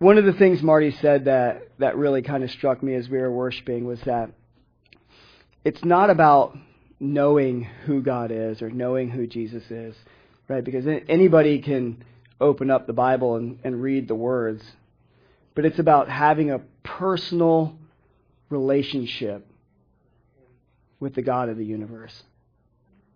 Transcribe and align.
one 0.00 0.16
of 0.16 0.24
the 0.24 0.32
things 0.32 0.62
Marty 0.62 0.92
said 1.02 1.26
that, 1.26 1.68
that 1.78 1.94
really 1.94 2.22
kind 2.22 2.42
of 2.42 2.50
struck 2.50 2.82
me 2.82 2.94
as 2.94 3.08
we 3.08 3.18
were 3.18 3.30
worshiping 3.30 3.84
was 3.84 4.00
that 4.02 4.30
it's 5.62 5.84
not 5.84 6.08
about 6.08 6.56
knowing 6.98 7.64
who 7.84 8.00
God 8.00 8.30
is 8.32 8.62
or 8.62 8.70
knowing 8.70 9.10
who 9.10 9.26
Jesus 9.26 9.62
is, 9.70 9.94
right? 10.48 10.64
Because 10.64 10.86
anybody 11.06 11.58
can 11.58 12.02
open 12.40 12.70
up 12.70 12.86
the 12.86 12.94
Bible 12.94 13.36
and, 13.36 13.58
and 13.62 13.82
read 13.82 14.08
the 14.08 14.14
words, 14.14 14.64
but 15.54 15.66
it's 15.66 15.78
about 15.78 16.08
having 16.08 16.50
a 16.50 16.62
personal 16.82 17.76
relationship 18.48 19.46
with 20.98 21.14
the 21.14 21.22
God 21.22 21.50
of 21.50 21.58
the 21.58 21.64
universe. 21.64 22.22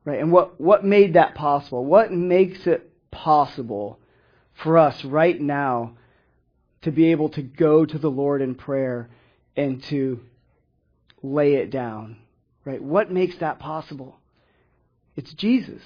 Right? 0.05 0.21
And 0.21 0.31
what, 0.31 0.61
what 0.61 0.85
made 0.85 1.15
that 1.15 1.35
possible? 1.35 1.83
What 1.83 2.13
makes 2.13 2.67
it 2.67 2.91
possible 3.11 3.99
for 4.53 4.77
us 4.77 5.03
right 5.03 5.41
now 5.41 5.95
to 6.85 6.91
be 6.91 7.11
able 7.11 7.29
to 7.31 7.43
go 7.43 7.85
to 7.85 7.99
the 7.99 8.11
Lord 8.11 8.41
in 8.41 8.55
prayer 8.55 9.11
and 9.57 9.83
to 9.85 10.21
lay 11.23 11.55
it 11.55 11.71
down? 11.71 12.17
Right? 12.65 12.83
What 12.83 13.11
makes 13.11 13.37
that 13.39 13.59
possible? 13.59 14.19
It's 15.17 15.33
Jesus. 15.35 15.83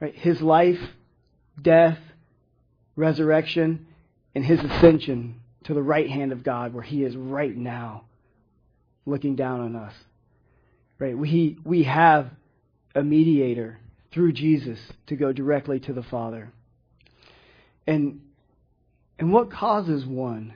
Right? 0.00 0.14
His 0.14 0.40
life, 0.40 0.80
death, 1.60 1.98
resurrection, 2.96 3.86
and 4.34 4.44
his 4.44 4.60
ascension 4.60 5.40
to 5.64 5.74
the 5.74 5.82
right 5.82 6.08
hand 6.08 6.32
of 6.32 6.42
God 6.42 6.72
where 6.72 6.82
he 6.82 7.02
is 7.02 7.16
right 7.16 7.56
now 7.56 8.04
looking 9.06 9.36
down 9.36 9.60
on 9.60 9.76
us. 9.76 9.94
Right? 10.98 11.16
We, 11.16 11.56
we 11.64 11.84
have 11.84 12.30
a 12.94 13.02
mediator 13.02 13.78
through 14.12 14.32
Jesus 14.32 14.78
to 15.06 15.16
go 15.16 15.32
directly 15.32 15.80
to 15.80 15.92
the 15.92 16.02
Father. 16.02 16.52
And, 17.86 18.20
and 19.18 19.32
what 19.32 19.50
causes 19.50 20.04
one 20.04 20.54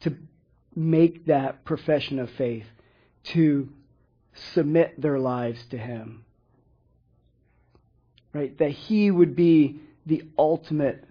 to 0.00 0.16
make 0.74 1.26
that 1.26 1.64
profession 1.64 2.18
of 2.18 2.30
faith, 2.30 2.66
to 3.24 3.68
submit 4.54 5.00
their 5.00 5.18
lives 5.18 5.60
to 5.70 5.78
Him? 5.78 6.24
Right? 8.32 8.56
That 8.58 8.70
He 8.70 9.10
would 9.10 9.34
be 9.34 9.80
the 10.06 10.22
ultimate 10.38 11.04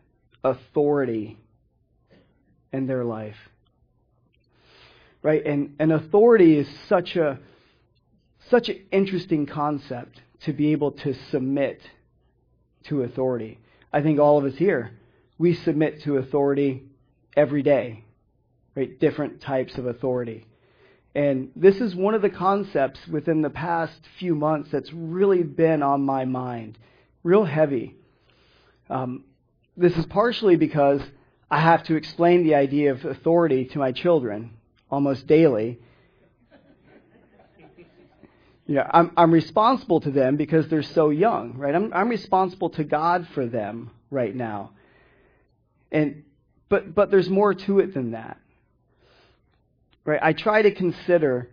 authority 0.44 1.38
in 2.72 2.88
their 2.88 3.04
life 3.04 3.36
right? 5.22 5.46
And, 5.46 5.76
and 5.80 5.92
authority 5.92 6.58
is 6.58 6.68
such 6.88 7.16
a 7.16 7.40
such 8.50 8.70
an 8.70 8.80
interesting 8.92 9.46
concept 9.46 10.20
to 10.42 10.54
be 10.54 10.72
able 10.72 10.92
to 10.92 11.14
submit 11.30 11.82
to 12.86 13.04
authority. 13.04 13.60
I 13.94 14.02
think 14.02 14.20
all 14.20 14.40
of 14.40 14.46
us 14.46 14.58
here, 14.58 14.92
we 15.40 15.56
submit 15.56 16.04
to 16.04 16.18
authority 16.18 16.84
every 17.36 17.64
day, 17.64 18.04
right? 18.76 19.00
Different 19.00 19.42
types 19.42 19.78
of 19.80 19.88
authority. 19.88 20.46
And 21.16 21.52
this 21.56 21.78
is 21.82 21.96
one 21.96 22.14
of 22.14 22.22
the 22.22 22.30
concepts 22.30 23.00
within 23.08 23.42
the 23.42 23.50
past 23.50 24.00
few 24.20 24.36
months 24.36 24.70
that's 24.70 24.94
really 24.94 25.42
been 25.42 25.82
on 25.82 26.02
my 26.02 26.26
mind, 26.26 26.78
real 27.24 27.46
heavy. 27.46 27.96
Um, 28.90 29.24
this 29.76 29.98
is 29.98 30.06
partially 30.06 30.58
because 30.58 31.02
I 31.50 31.62
have 31.62 31.84
to 31.84 31.96
explain 31.96 32.44
the 32.44 32.56
idea 32.56 32.92
of 32.92 33.06
authority 33.06 33.66
to 33.66 33.80
my 33.80 33.92
children 33.92 34.52
almost 34.92 35.26
daily. 35.26 35.80
You 38.68 38.76
know, 38.76 38.88
I'm, 38.92 39.12
I'm 39.18 39.32
responsible 39.32 40.02
to 40.02 40.12
them 40.12 40.36
because 40.36 40.68
they're 40.68 40.84
so 40.84 41.10
young, 41.10 41.58
right? 41.58 41.74
I'm, 41.74 41.92
I'm 41.92 42.10
responsible 42.10 42.70
to 42.72 42.84
God 42.84 43.28
for 43.34 43.48
them 43.48 43.90
right 44.12 44.36
now. 44.36 44.74
And, 45.92 46.24
but, 46.70 46.94
but 46.94 47.12
there's 47.12 47.30
more 47.30 47.54
to 47.54 47.80
it 47.80 47.94
than 47.94 48.12
that. 48.12 48.38
Right? 50.06 50.20
I 50.22 50.34
try 50.34 50.62
to 50.62 50.74
consider 50.74 51.50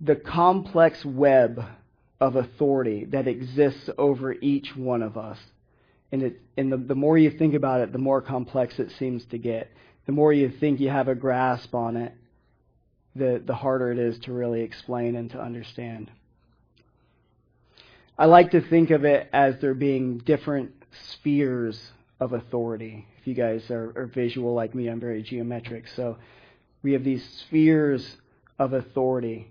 the 0.00 0.16
complex 0.16 1.04
web 1.04 1.64
of 2.20 2.36
authority 2.36 3.04
that 3.06 3.26
exists 3.26 3.90
over 3.98 4.32
each 4.32 4.74
one 4.76 5.02
of 5.02 5.16
us. 5.16 5.38
And, 6.12 6.22
it, 6.22 6.40
and 6.56 6.70
the, 6.70 6.76
the 6.76 6.94
more 6.94 7.18
you 7.18 7.30
think 7.30 7.54
about 7.54 7.80
it, 7.80 7.92
the 7.92 7.98
more 7.98 8.22
complex 8.22 8.78
it 8.78 8.90
seems 8.98 9.24
to 9.26 9.38
get. 9.38 9.70
The 10.06 10.12
more 10.12 10.32
you 10.32 10.50
think 10.60 10.80
you 10.80 10.90
have 10.90 11.08
a 11.08 11.14
grasp 11.14 11.74
on 11.74 11.96
it, 11.96 12.14
the, 13.16 13.42
the 13.44 13.54
harder 13.54 13.90
it 13.92 13.98
is 13.98 14.18
to 14.20 14.32
really 14.32 14.60
explain 14.60 15.16
and 15.16 15.30
to 15.30 15.40
understand. 15.40 16.10
I 18.16 18.26
like 18.26 18.52
to 18.52 18.60
think 18.60 18.90
of 18.90 19.04
it 19.04 19.28
as 19.32 19.56
there 19.60 19.74
being 19.74 20.18
different 20.18 20.72
spheres 21.10 21.80
of 22.20 22.32
authority. 22.32 23.06
If 23.24 23.28
you 23.28 23.34
guys 23.34 23.70
are, 23.70 23.90
are 23.96 24.04
visual 24.04 24.52
like 24.52 24.74
me, 24.74 24.86
I'm 24.88 25.00
very 25.00 25.22
geometric. 25.22 25.88
So 25.96 26.18
we 26.82 26.92
have 26.92 27.04
these 27.04 27.26
spheres 27.46 28.18
of 28.58 28.74
authority 28.74 29.50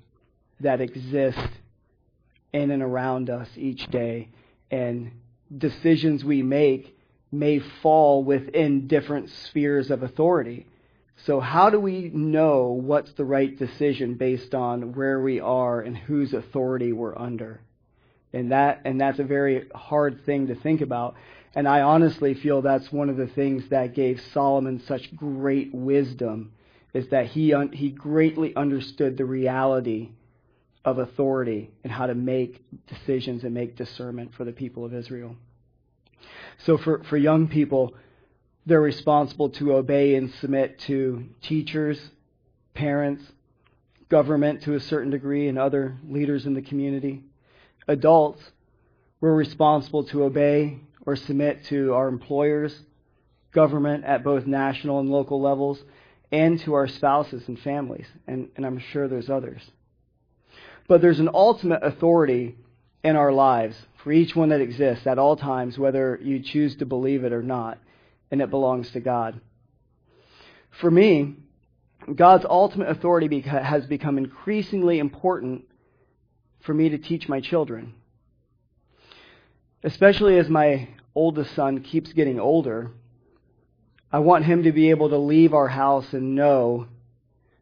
that 0.59 0.79
exist 0.79 1.39
in 2.53 2.69
and 2.69 2.83
around 2.83 3.31
us 3.31 3.49
each 3.57 3.87
day, 3.87 4.29
and 4.69 5.11
decisions 5.57 6.23
we 6.23 6.43
make 6.43 6.95
may 7.31 7.57
fall 7.81 8.23
within 8.23 8.85
different 8.85 9.31
spheres 9.47 9.89
of 9.89 10.03
authority. 10.03 10.67
So, 11.25 11.39
how 11.39 11.71
do 11.71 11.79
we 11.79 12.11
know 12.13 12.79
what's 12.79 13.13
the 13.13 13.25
right 13.25 13.57
decision 13.57 14.13
based 14.13 14.53
on 14.53 14.93
where 14.93 15.19
we 15.19 15.39
are 15.39 15.81
and 15.81 15.97
whose 15.97 16.31
authority 16.35 16.93
we're 16.93 17.17
under? 17.17 17.59
And 18.33 18.51
that 18.51 18.81
and 18.85 19.01
that's 19.01 19.17
a 19.17 19.23
very 19.23 19.67
hard 19.73 20.27
thing 20.27 20.45
to 20.47 20.55
think 20.55 20.81
about. 20.81 21.15
And 21.55 21.67
I 21.67 21.81
honestly 21.81 22.33
feel 22.33 22.61
that's 22.61 22.91
one 22.91 23.09
of 23.09 23.17
the 23.17 23.27
things 23.27 23.69
that 23.69 23.93
gave 23.93 24.21
Solomon 24.33 24.81
such 24.87 25.15
great 25.15 25.73
wisdom 25.73 26.51
is 26.93 27.09
that 27.09 27.27
he 27.27 27.53
un, 27.53 27.71
he 27.71 27.89
greatly 27.89 28.55
understood 28.55 29.17
the 29.17 29.25
reality 29.25 30.09
of 30.85 30.97
authority 30.97 31.71
and 31.83 31.91
how 31.91 32.07
to 32.07 32.15
make 32.15 32.63
decisions 32.87 33.43
and 33.43 33.53
make 33.53 33.75
discernment 33.75 34.33
for 34.35 34.43
the 34.43 34.51
people 34.51 34.83
of 34.83 34.93
Israel. 34.93 35.35
So 36.65 36.77
for, 36.77 37.03
for 37.03 37.17
young 37.17 37.47
people, 37.47 37.95
they're 38.65 38.81
responsible 38.81 39.49
to 39.51 39.73
obey 39.73 40.15
and 40.15 40.31
submit 40.35 40.79
to 40.79 41.25
teachers, 41.41 41.99
parents, 42.73 43.23
government 44.09 44.63
to 44.63 44.75
a 44.75 44.79
certain 44.79 45.09
degree, 45.09 45.47
and 45.47 45.57
other 45.57 45.97
leaders 46.07 46.45
in 46.45 46.53
the 46.53 46.61
community. 46.61 47.23
Adults, 47.87 48.41
we're 49.19 49.33
responsible 49.33 50.03
to 50.05 50.23
obey 50.23 50.79
or 51.05 51.15
submit 51.15 51.65
to 51.65 51.93
our 51.93 52.07
employers, 52.07 52.77
government 53.51 54.03
at 54.05 54.23
both 54.23 54.45
national 54.45 54.99
and 54.99 55.09
local 55.09 55.41
levels, 55.41 55.81
and 56.31 56.59
to 56.61 56.73
our 56.73 56.87
spouses 56.87 57.47
and 57.47 57.59
families. 57.59 58.07
And, 58.27 58.49
and 58.55 58.65
I'm 58.65 58.79
sure 58.79 59.07
there's 59.07 59.29
others. 59.29 59.61
But 60.87 61.01
there's 61.01 61.19
an 61.19 61.29
ultimate 61.33 61.83
authority 61.83 62.55
in 63.03 63.15
our 63.15 63.31
lives 63.31 63.75
for 64.03 64.11
each 64.11 64.35
one 64.35 64.49
that 64.49 64.61
exists 64.61 65.05
at 65.05 65.19
all 65.19 65.35
times, 65.35 65.77
whether 65.77 66.19
you 66.21 66.41
choose 66.41 66.75
to 66.77 66.85
believe 66.85 67.23
it 67.23 67.33
or 67.33 67.43
not 67.43 67.77
and 68.31 68.41
it 68.41 68.49
belongs 68.49 68.89
to 68.91 68.99
God. 68.99 69.39
For 70.81 70.89
me, 70.89 71.35
God's 72.15 72.45
ultimate 72.49 72.89
authority 72.89 73.41
has 73.41 73.85
become 73.85 74.17
increasingly 74.17 74.97
important 74.99 75.65
for 76.61 76.73
me 76.73 76.89
to 76.89 76.97
teach 76.97 77.29
my 77.29 77.39
children. 77.41 77.93
Especially 79.83 80.37
as 80.37 80.47
my 80.47 80.87
oldest 81.13 81.53
son 81.55 81.81
keeps 81.81 82.13
getting 82.13 82.39
older, 82.39 82.91
I 84.11 84.19
want 84.19 84.45
him 84.45 84.63
to 84.63 84.71
be 84.71 84.91
able 84.91 85.09
to 85.09 85.17
leave 85.17 85.53
our 85.53 85.67
house 85.67 86.13
and 86.13 86.35
know 86.35 86.87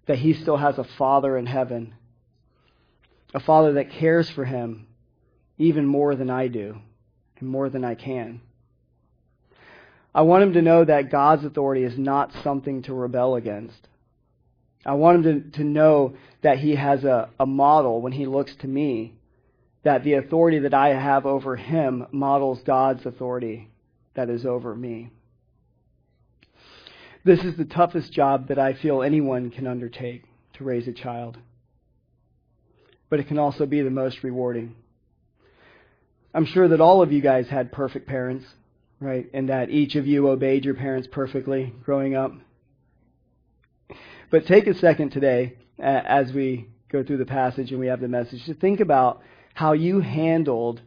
that 0.05 0.19
he 0.19 0.33
still 0.33 0.57
has 0.57 0.77
a 0.77 0.83
father 0.83 1.37
in 1.37 1.45
heaven, 1.45 1.93
a 3.33 3.39
father 3.39 3.73
that 3.73 3.91
cares 3.91 4.29
for 4.29 4.45
him 4.45 4.87
even 5.57 5.85
more 5.85 6.15
than 6.15 6.29
I 6.29 6.47
do 6.47 6.77
and 7.39 7.49
more 7.49 7.69
than 7.69 7.83
I 7.85 7.95
can. 7.95 8.41
I 10.13 10.23
want 10.23 10.43
him 10.43 10.53
to 10.53 10.61
know 10.61 10.83
that 10.83 11.11
God's 11.11 11.45
authority 11.45 11.83
is 11.83 11.97
not 11.97 12.33
something 12.43 12.81
to 12.83 12.93
rebel 12.93 13.35
against. 13.35 13.87
I 14.85 14.93
want 14.93 15.25
him 15.25 15.43
to, 15.51 15.57
to 15.57 15.63
know 15.63 16.15
that 16.41 16.57
he 16.59 16.75
has 16.75 17.03
a, 17.03 17.29
a 17.39 17.45
model 17.45 18.01
when 18.01 18.11
he 18.11 18.25
looks 18.25 18.53
to 18.57 18.67
me, 18.67 19.13
that 19.83 20.03
the 20.03 20.13
authority 20.13 20.59
that 20.59 20.73
I 20.73 20.89
have 20.89 21.25
over 21.25 21.55
him 21.55 22.05
models 22.11 22.61
God's 22.65 23.05
authority 23.05 23.69
that 24.13 24.29
is 24.29 24.45
over 24.45 24.75
me. 24.75 25.09
This 27.23 27.39
is 27.39 27.55
the 27.57 27.65
toughest 27.65 28.11
job 28.11 28.47
that 28.47 28.59
I 28.59 28.73
feel 28.73 29.01
anyone 29.01 29.51
can 29.51 29.67
undertake 29.67 30.23
to 30.53 30.63
raise 30.63 30.87
a 30.87 30.93
child. 30.93 31.37
But 33.09 33.19
it 33.19 33.27
can 33.27 33.37
also 33.37 33.65
be 33.65 33.81
the 33.81 33.89
most 33.89 34.23
rewarding. 34.23 34.75
I'm 36.33 36.45
sure 36.45 36.67
that 36.67 36.81
all 36.81 37.01
of 37.01 37.11
you 37.11 37.21
guys 37.21 37.47
had 37.47 37.71
perfect 37.71 38.07
parents, 38.07 38.45
right? 38.99 39.27
And 39.33 39.49
that 39.49 39.69
each 39.69 39.95
of 39.95 40.07
you 40.07 40.29
obeyed 40.29 40.65
your 40.65 40.75
parents 40.75 41.07
perfectly 41.11 41.73
growing 41.83 42.15
up. 42.15 42.31
But 44.29 44.45
take 44.45 44.67
a 44.67 44.73
second 44.75 45.11
today 45.11 45.57
as 45.77 46.31
we 46.31 46.69
go 46.89 47.03
through 47.03 47.17
the 47.17 47.25
passage 47.25 47.71
and 47.71 47.79
we 47.79 47.87
have 47.87 48.01
the 48.01 48.07
message 48.07 48.45
to 48.45 48.53
think 48.53 48.79
about 48.79 49.21
how 49.61 49.73
you 49.73 49.99
handled 49.99 50.81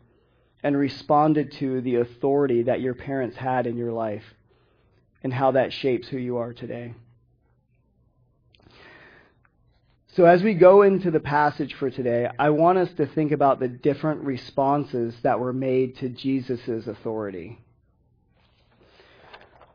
and 0.65 0.77
responded 0.77 1.53
to 1.53 1.81
the 1.83 1.95
authority 1.95 2.65
that 2.65 2.81
your 2.81 2.93
parents 2.93 3.37
had 3.37 3.69
in 3.69 3.77
your 3.77 3.93
life 3.93 4.25
and 5.23 5.33
how 5.33 5.53
that 5.53 5.73
shapes 5.73 6.09
who 6.09 6.19
you 6.19 6.39
are 6.39 6.53
today. 6.53 6.93
So, 10.17 10.25
as 10.25 10.43
we 10.43 10.55
go 10.55 10.83
into 10.83 11.13
the 11.13 11.21
passage 11.21 11.75
for 11.75 11.89
today, 11.89 12.29
I 12.37 12.51
want 12.51 12.79
us 12.79 12.89
to 12.97 13.07
think 13.07 13.31
about 13.31 13.61
the 13.61 13.69
different 13.69 14.23
responses 14.23 15.15
that 15.23 15.39
were 15.39 15.53
made 15.53 15.97
to 15.99 16.09
Jesus' 16.09 16.89
authority. 16.89 17.61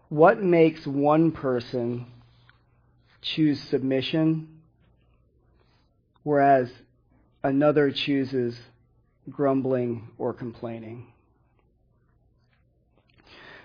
What 0.09 0.43
makes 0.43 0.85
one 0.85 1.31
person 1.31 2.05
choose 3.21 3.61
submission, 3.61 4.59
whereas 6.23 6.69
another 7.41 7.91
chooses 7.91 8.59
grumbling 9.29 10.09
or 10.17 10.33
complaining? 10.33 11.07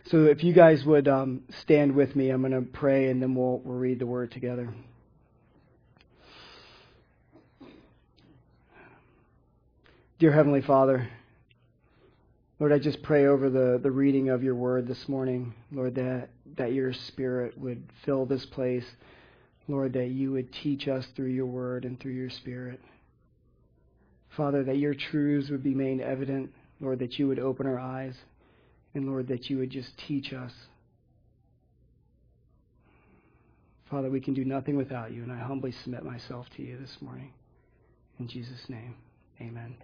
So, 0.06 0.24
if 0.24 0.44
you 0.44 0.52
guys 0.52 0.84
would 0.84 1.08
um, 1.08 1.42
stand 1.62 1.94
with 1.94 2.14
me, 2.14 2.28
I'm 2.28 2.42
going 2.42 2.52
to 2.52 2.70
pray 2.70 3.08
and 3.10 3.22
then 3.22 3.34
we'll, 3.34 3.60
we'll 3.64 3.78
read 3.78 3.98
the 3.98 4.06
word 4.06 4.32
together. 4.32 4.72
Dear 10.18 10.32
Heavenly 10.32 10.62
Father, 10.62 11.08
Lord, 12.60 12.72
I 12.72 12.78
just 12.78 13.02
pray 13.02 13.26
over 13.26 13.50
the, 13.50 13.80
the 13.82 13.90
reading 13.90 14.28
of 14.28 14.42
your 14.42 14.54
word 14.54 14.86
this 14.86 15.08
morning, 15.08 15.54
Lord, 15.72 15.96
that, 15.96 16.28
that 16.56 16.72
your 16.72 16.92
spirit 16.92 17.58
would 17.58 17.82
fill 18.04 18.26
this 18.26 18.46
place. 18.46 18.84
Lord, 19.66 19.94
that 19.94 20.08
you 20.08 20.32
would 20.32 20.52
teach 20.52 20.86
us 20.86 21.06
through 21.16 21.30
your 21.30 21.46
word 21.46 21.84
and 21.84 21.98
through 21.98 22.12
your 22.12 22.30
spirit. 22.30 22.80
Father, 24.36 24.64
that 24.64 24.78
your 24.78 24.94
truths 24.94 25.50
would 25.50 25.62
be 25.62 25.74
made 25.74 26.00
evident. 26.00 26.50
Lord, 26.80 26.98
that 26.98 27.18
you 27.18 27.28
would 27.28 27.38
open 27.38 27.66
our 27.66 27.78
eyes. 27.78 28.16
And 28.94 29.06
Lord, 29.06 29.28
that 29.28 29.48
you 29.50 29.58
would 29.58 29.70
just 29.70 29.96
teach 29.98 30.32
us. 30.32 30.52
Father, 33.90 34.10
we 34.10 34.20
can 34.20 34.34
do 34.34 34.44
nothing 34.44 34.76
without 34.76 35.12
you, 35.12 35.22
and 35.22 35.30
I 35.30 35.38
humbly 35.38 35.72
submit 35.72 36.04
myself 36.04 36.46
to 36.56 36.62
you 36.62 36.78
this 36.78 36.96
morning. 37.00 37.32
In 38.18 38.28
Jesus' 38.28 38.68
name, 38.68 38.94
amen. 39.40 39.76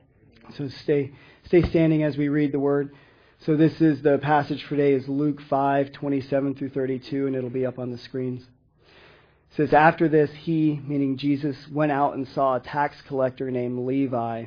So 0.57 0.69
stay, 0.69 1.13
stay 1.45 1.63
standing 1.63 2.03
as 2.03 2.17
we 2.17 2.29
read 2.29 2.53
the 2.53 2.59
word. 2.59 2.95
So 3.41 3.57
this 3.57 3.81
is 3.81 4.03
the 4.03 4.19
passage 4.19 4.65
for 4.65 4.77
today 4.77 4.93
is 4.93 5.09
Luke 5.09 5.41
5, 5.49 5.93
27 5.93 6.55
through 6.55 6.71
32, 6.71 7.27
and 7.27 7.37
it'll 7.37 7.51
be 7.51 7.67
up 7.67 7.79
on 7.79 7.91
the 7.91 7.99
screens. 7.99 8.43
Says, 9.57 9.73
After 9.73 10.09
this, 10.09 10.31
he, 10.31 10.81
meaning 10.85 11.17
Jesus, 11.17 11.57
went 11.69 11.93
out 11.93 12.15
and 12.15 12.27
saw 12.29 12.57
a 12.57 12.61
tax 12.61 13.01
collector 13.03 13.51
named 13.51 13.87
Levi 13.87 14.47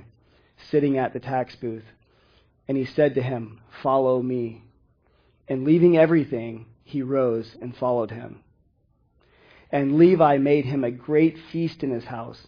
sitting 0.69 0.97
at 0.97 1.13
the 1.13 1.19
tax 1.19 1.55
booth. 1.55 1.85
And 2.67 2.77
he 2.77 2.85
said 2.85 3.15
to 3.15 3.21
him, 3.21 3.59
Follow 3.81 4.21
me. 4.21 4.63
And 5.47 5.65
leaving 5.65 5.97
everything, 5.97 6.67
he 6.83 7.01
rose 7.01 7.55
and 7.61 7.75
followed 7.75 8.11
him. 8.11 8.39
And 9.71 9.97
Levi 9.97 10.37
made 10.37 10.65
him 10.65 10.83
a 10.83 10.91
great 10.91 11.37
feast 11.51 11.83
in 11.83 11.91
his 11.91 12.05
house 12.05 12.47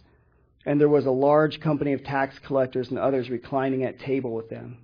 and 0.66 0.80
there 0.80 0.88
was 0.88 1.06
a 1.06 1.12
large 1.12 1.60
company 1.60 1.92
of 1.92 2.02
tax 2.02 2.38
collectors 2.40 2.90
and 2.90 2.98
others 2.98 3.30
reclining 3.30 3.84
at 3.84 4.00
table 4.00 4.32
with 4.34 4.50
them. 4.50 4.78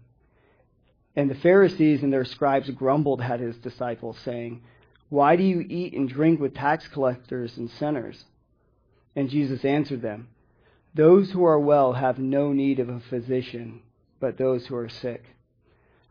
And 1.17 1.29
the 1.29 1.35
Pharisees 1.35 2.05
and 2.05 2.13
their 2.13 2.25
scribes 2.25 2.71
grumbled 2.71 3.21
at 3.21 3.41
his 3.41 3.57
disciples, 3.59 4.17
saying, 4.25 4.63
Why 5.13 5.37
do 5.37 5.43
you 5.43 5.61
eat 5.69 5.93
and 5.93 6.09
drink 6.09 6.41
with 6.41 6.55
tax 6.55 6.89
collectors 6.89 7.59
and 7.59 7.69
sinners? 7.69 8.25
And 9.15 9.29
Jesus 9.29 9.63
answered 9.63 10.01
them, 10.01 10.29
Those 10.95 11.33
who 11.33 11.45
are 11.45 11.61
well 11.61 11.93
have 11.93 12.19
no 12.19 12.55
need 12.55 12.81
of 12.81 12.89
a 12.89 12.99
physician, 13.11 13.83
but 14.21 14.39
those 14.39 14.65
who 14.67 14.75
are 14.75 14.89
sick. 14.89 15.23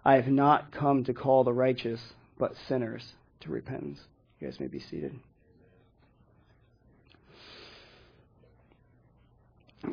I 0.05 0.17
have 0.17 0.27
not 0.27 0.71
come 0.71 1.03
to 1.05 1.15
call 1.15 1.43
the 1.43 1.51
righteous, 1.51 2.13
but 2.37 2.53
sinners 2.67 3.13
to 3.39 3.49
repentance. 3.49 4.01
You 4.39 4.47
guys 4.47 4.59
may 4.59 4.67
be 4.67 4.79
seated. 4.79 5.19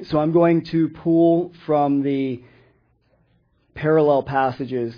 So 0.03 0.19
I'm 0.19 0.33
going 0.33 0.67
to 0.67 0.91
pull 0.91 1.55
from 1.65 2.03
the 2.03 2.43
parallel 3.75 4.25
passages 4.25 4.95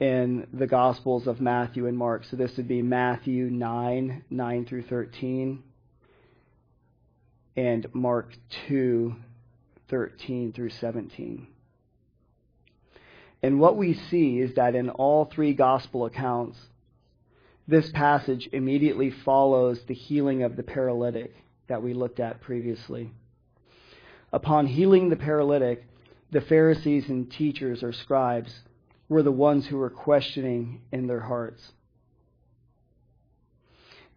in 0.00 0.46
the 0.52 0.66
Gospels 0.66 1.26
of 1.26 1.40
Matthew 1.40 1.86
and 1.86 1.96
Mark. 1.96 2.24
So 2.24 2.36
this 2.36 2.56
would 2.56 2.68
be 2.68 2.82
Matthew 2.82 3.50
9, 3.50 4.24
9 4.28 4.66
through 4.66 4.82
13, 4.82 5.62
and 7.56 7.86
Mark 7.94 8.34
2, 8.68 9.14
13 9.88 10.52
through 10.52 10.70
17. 10.70 11.46
And 13.42 13.60
what 13.60 13.76
we 13.76 13.94
see 13.94 14.40
is 14.40 14.54
that 14.54 14.74
in 14.74 14.90
all 14.90 15.26
three 15.26 15.52
Gospel 15.52 16.06
accounts, 16.06 16.58
this 17.68 17.90
passage 17.92 18.48
immediately 18.52 19.10
follows 19.10 19.80
the 19.86 19.94
healing 19.94 20.42
of 20.42 20.56
the 20.56 20.62
paralytic 20.62 21.34
that 21.68 21.82
we 21.82 21.94
looked 21.94 22.20
at 22.20 22.40
previously. 22.40 23.12
Upon 24.32 24.66
healing 24.66 25.08
the 25.08 25.16
paralytic, 25.16 25.84
the 26.30 26.40
Pharisees 26.40 27.08
and 27.08 27.30
teachers 27.30 27.82
or 27.82 27.92
scribes 27.92 28.52
were 29.08 29.22
the 29.22 29.32
ones 29.32 29.66
who 29.66 29.76
were 29.76 29.90
questioning 29.90 30.80
in 30.92 31.06
their 31.06 31.20
hearts. 31.20 31.72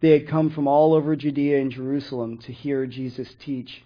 They 0.00 0.10
had 0.10 0.28
come 0.28 0.50
from 0.50 0.68
all 0.68 0.94
over 0.94 1.16
Judea 1.16 1.60
and 1.60 1.72
Jerusalem 1.72 2.38
to 2.38 2.52
hear 2.52 2.86
Jesus 2.86 3.34
teach, 3.40 3.84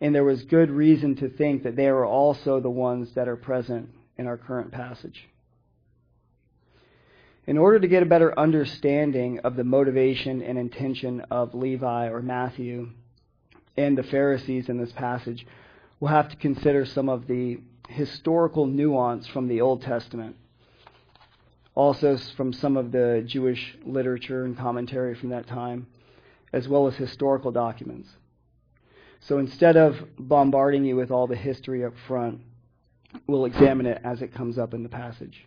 and 0.00 0.14
there 0.14 0.24
was 0.24 0.44
good 0.44 0.70
reason 0.70 1.14
to 1.16 1.28
think 1.28 1.62
that 1.62 1.76
they 1.76 1.90
were 1.90 2.06
also 2.06 2.60
the 2.60 2.70
ones 2.70 3.12
that 3.14 3.28
are 3.28 3.36
present 3.36 3.90
in 4.18 4.26
our 4.26 4.36
current 4.36 4.72
passage. 4.72 5.28
In 7.46 7.58
order 7.58 7.80
to 7.80 7.88
get 7.88 8.02
a 8.02 8.06
better 8.06 8.38
understanding 8.38 9.40
of 9.40 9.56
the 9.56 9.64
motivation 9.64 10.42
and 10.42 10.58
intention 10.58 11.20
of 11.30 11.54
Levi 11.54 12.08
or 12.08 12.22
Matthew, 12.22 12.90
and 13.76 13.96
the 13.96 14.02
Pharisees 14.02 14.68
in 14.68 14.78
this 14.78 14.92
passage, 14.92 15.46
we'll 16.00 16.10
have 16.10 16.30
to 16.30 16.36
consider 16.36 16.84
some 16.84 17.08
of 17.08 17.26
the 17.26 17.60
historical 17.88 18.66
nuance 18.66 19.26
from 19.26 19.46
the 19.48 19.60
Old 19.60 19.82
Testament. 19.82 20.36
Also, 21.74 22.16
from 22.36 22.52
some 22.52 22.76
of 22.76 22.90
the 22.90 23.22
Jewish 23.26 23.76
literature 23.84 24.44
and 24.44 24.56
commentary 24.56 25.14
from 25.14 25.28
that 25.28 25.46
time, 25.46 25.86
as 26.52 26.66
well 26.66 26.88
as 26.88 26.96
historical 26.96 27.52
documents. 27.52 28.08
So 29.20 29.38
instead 29.38 29.76
of 29.76 29.96
bombarding 30.18 30.84
you 30.84 30.96
with 30.96 31.10
all 31.10 31.26
the 31.26 31.36
history 31.36 31.84
up 31.84 31.92
front, 32.08 32.40
we'll 33.26 33.44
examine 33.44 33.86
it 33.86 34.00
as 34.02 34.22
it 34.22 34.34
comes 34.34 34.58
up 34.58 34.74
in 34.74 34.82
the 34.82 34.88
passage. 34.88 35.46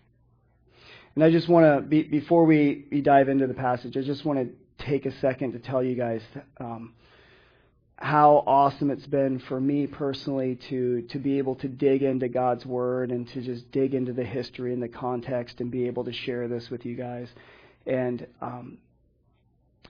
And 1.15 1.23
I 1.23 1.29
just 1.29 1.47
want 1.47 1.65
to, 1.65 1.81
be, 1.81 2.03
before 2.03 2.45
we, 2.45 2.85
we, 2.91 3.01
dive 3.01 3.29
into 3.29 3.47
the 3.47 3.53
passage, 3.53 3.97
I 3.97 4.01
just 4.01 4.25
want 4.25 4.39
to 4.39 4.85
take 4.85 5.05
a 5.05 5.11
second 5.19 5.53
to 5.53 5.59
tell 5.59 5.83
you 5.83 5.95
guys 5.95 6.21
um, 6.59 6.93
how 7.97 8.43
awesome 8.47 8.89
it's 8.89 9.05
been 9.05 9.39
for 9.39 9.59
me 9.61 9.87
personally 9.87 10.55
to 10.55 11.03
to 11.03 11.19
be 11.19 11.37
able 11.37 11.55
to 11.55 11.67
dig 11.67 12.03
into 12.03 12.27
God's 12.27 12.65
word 12.65 13.11
and 13.11 13.27
to 13.29 13.41
just 13.41 13.71
dig 13.71 13.93
into 13.93 14.13
the 14.13 14.23
history 14.23 14.73
and 14.73 14.81
the 14.81 14.87
context 14.87 15.61
and 15.61 15.71
be 15.71 15.87
able 15.87 16.03
to 16.05 16.13
share 16.13 16.47
this 16.47 16.69
with 16.69 16.85
you 16.85 16.95
guys. 16.95 17.29
And 17.85 18.25
um, 18.41 18.77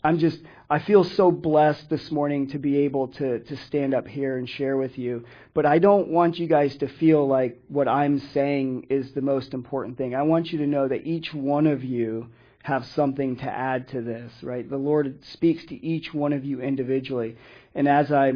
I'm 0.04 0.20
just 0.20 0.40
I 0.70 0.80
feel 0.80 1.06
so 1.06 1.32
blessed 1.32 1.90
this 1.90 2.12
morning 2.12 2.48
to 2.50 2.60
be 2.60 2.80
able 2.80 3.08
to 3.08 3.40
to 3.40 3.58
stand 3.58 3.94
up 3.94 4.08
here 4.08 4.38
and 4.38 4.50
share 4.50 4.76
with 4.76 4.98
you. 4.98 5.24
But 5.54 5.66
I 5.66 5.80
don't 5.80 6.10
want 6.10 6.38
you 6.38 6.48
guys 6.48 6.76
to 6.78 6.90
feel 6.90 7.26
like 7.26 7.62
what 7.70 7.88
I'm 7.88 8.20
saying 8.20 8.88
is 8.90 9.14
the 9.14 9.22
most 9.22 9.54
important 9.54 9.98
thing. 9.98 10.14
I 10.14 10.24
want 10.24 10.52
you 10.52 10.58
to 10.60 10.68
know 10.68 10.90
that 10.90 11.08
each 11.08 11.34
one 11.34 11.68
of 11.68 11.86
you 11.86 12.28
have 12.64 12.86
something 12.88 13.36
to 13.36 13.50
add 13.50 13.90
to 13.90 14.02
this, 14.02 14.32
right? 14.42 14.70
The 14.70 14.78
Lord 14.78 15.24
speaks 15.26 15.66
to 15.66 15.86
each 15.86 16.14
one 16.14 16.32
of 16.32 16.46
you 16.46 16.62
individually. 16.62 17.38
And 17.76 17.88
as 17.88 18.12
I 18.12 18.34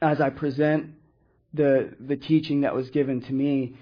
as 0.00 0.20
I 0.20 0.30
present 0.30 0.94
the 1.52 1.94
the 2.00 2.16
teaching 2.16 2.62
that 2.62 2.74
was 2.74 2.90
given 2.90 3.22
to 3.22 3.32
me, 3.32 3.76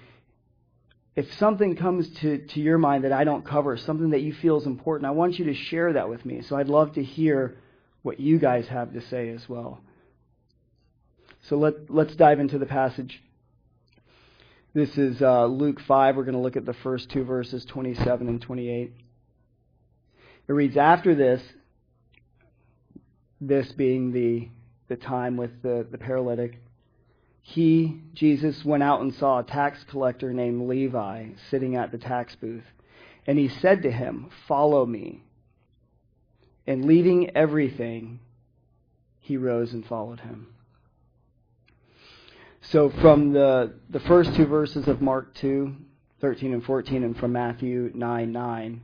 if 1.15 1.31
something 1.35 1.75
comes 1.75 2.09
to, 2.21 2.39
to 2.39 2.59
your 2.59 2.77
mind 2.77 3.03
that 3.03 3.13
I 3.13 3.23
don't 3.23 3.45
cover, 3.45 3.77
something 3.77 4.11
that 4.11 4.21
you 4.21 4.33
feel 4.33 4.57
is 4.57 4.65
important, 4.65 5.07
I 5.07 5.11
want 5.11 5.37
you 5.37 5.45
to 5.45 5.53
share 5.53 5.93
that 5.93 6.09
with 6.09 6.25
me. 6.25 6.41
So 6.41 6.55
I'd 6.55 6.69
love 6.69 6.93
to 6.93 7.03
hear 7.03 7.55
what 8.01 8.19
you 8.19 8.39
guys 8.39 8.67
have 8.67 8.93
to 8.93 9.01
say 9.01 9.29
as 9.29 9.47
well. 9.47 9.81
So 11.49 11.57
let, 11.57 11.89
let's 11.89 12.15
dive 12.15 12.39
into 12.39 12.57
the 12.57 12.65
passage. 12.65 13.21
This 14.73 14.97
is 14.97 15.21
uh, 15.21 15.45
Luke 15.45 15.79
5. 15.81 16.15
We're 16.15 16.23
going 16.23 16.33
to 16.33 16.41
look 16.41 16.55
at 16.55 16.65
the 16.65 16.73
first 16.73 17.09
two 17.11 17.23
verses, 17.23 17.63
27 17.65 18.27
and 18.27 18.41
28. 18.41 18.93
It 20.47 20.51
reads 20.51 20.77
After 20.77 21.13
this, 21.13 21.43
this 23.39 23.71
being 23.73 24.13
the, 24.13 24.49
the 24.93 25.05
time 25.05 25.37
with 25.37 25.63
the, 25.63 25.87
the 25.89 25.97
paralytic, 25.97 26.59
he, 27.41 27.99
Jesus, 28.13 28.63
went 28.63 28.83
out 28.83 29.01
and 29.01 29.13
saw 29.15 29.39
a 29.39 29.43
tax 29.43 29.83
collector 29.89 30.31
named 30.33 30.69
Levi 30.69 31.29
sitting 31.49 31.75
at 31.75 31.91
the 31.91 31.97
tax 31.97 32.35
booth. 32.35 32.63
And 33.25 33.39
he 33.39 33.49
said 33.49 33.81
to 33.83 33.91
him, 33.91 34.29
Follow 34.47 34.85
me. 34.85 35.23
And 36.67 36.85
leaving 36.85 37.35
everything, 37.35 38.19
he 39.19 39.35
rose 39.35 39.73
and 39.73 39.85
followed 39.85 40.19
him. 40.19 40.47
So 42.61 42.91
from 43.01 43.33
the, 43.33 43.73
the 43.89 43.99
first 44.01 44.35
two 44.35 44.45
verses 44.45 44.87
of 44.87 45.01
Mark 45.01 45.33
2, 45.35 45.75
13 46.21 46.53
and 46.53 46.63
14, 46.63 47.03
and 47.03 47.17
from 47.17 47.33
Matthew 47.33 47.91
9, 47.95 48.31
9, 48.31 48.81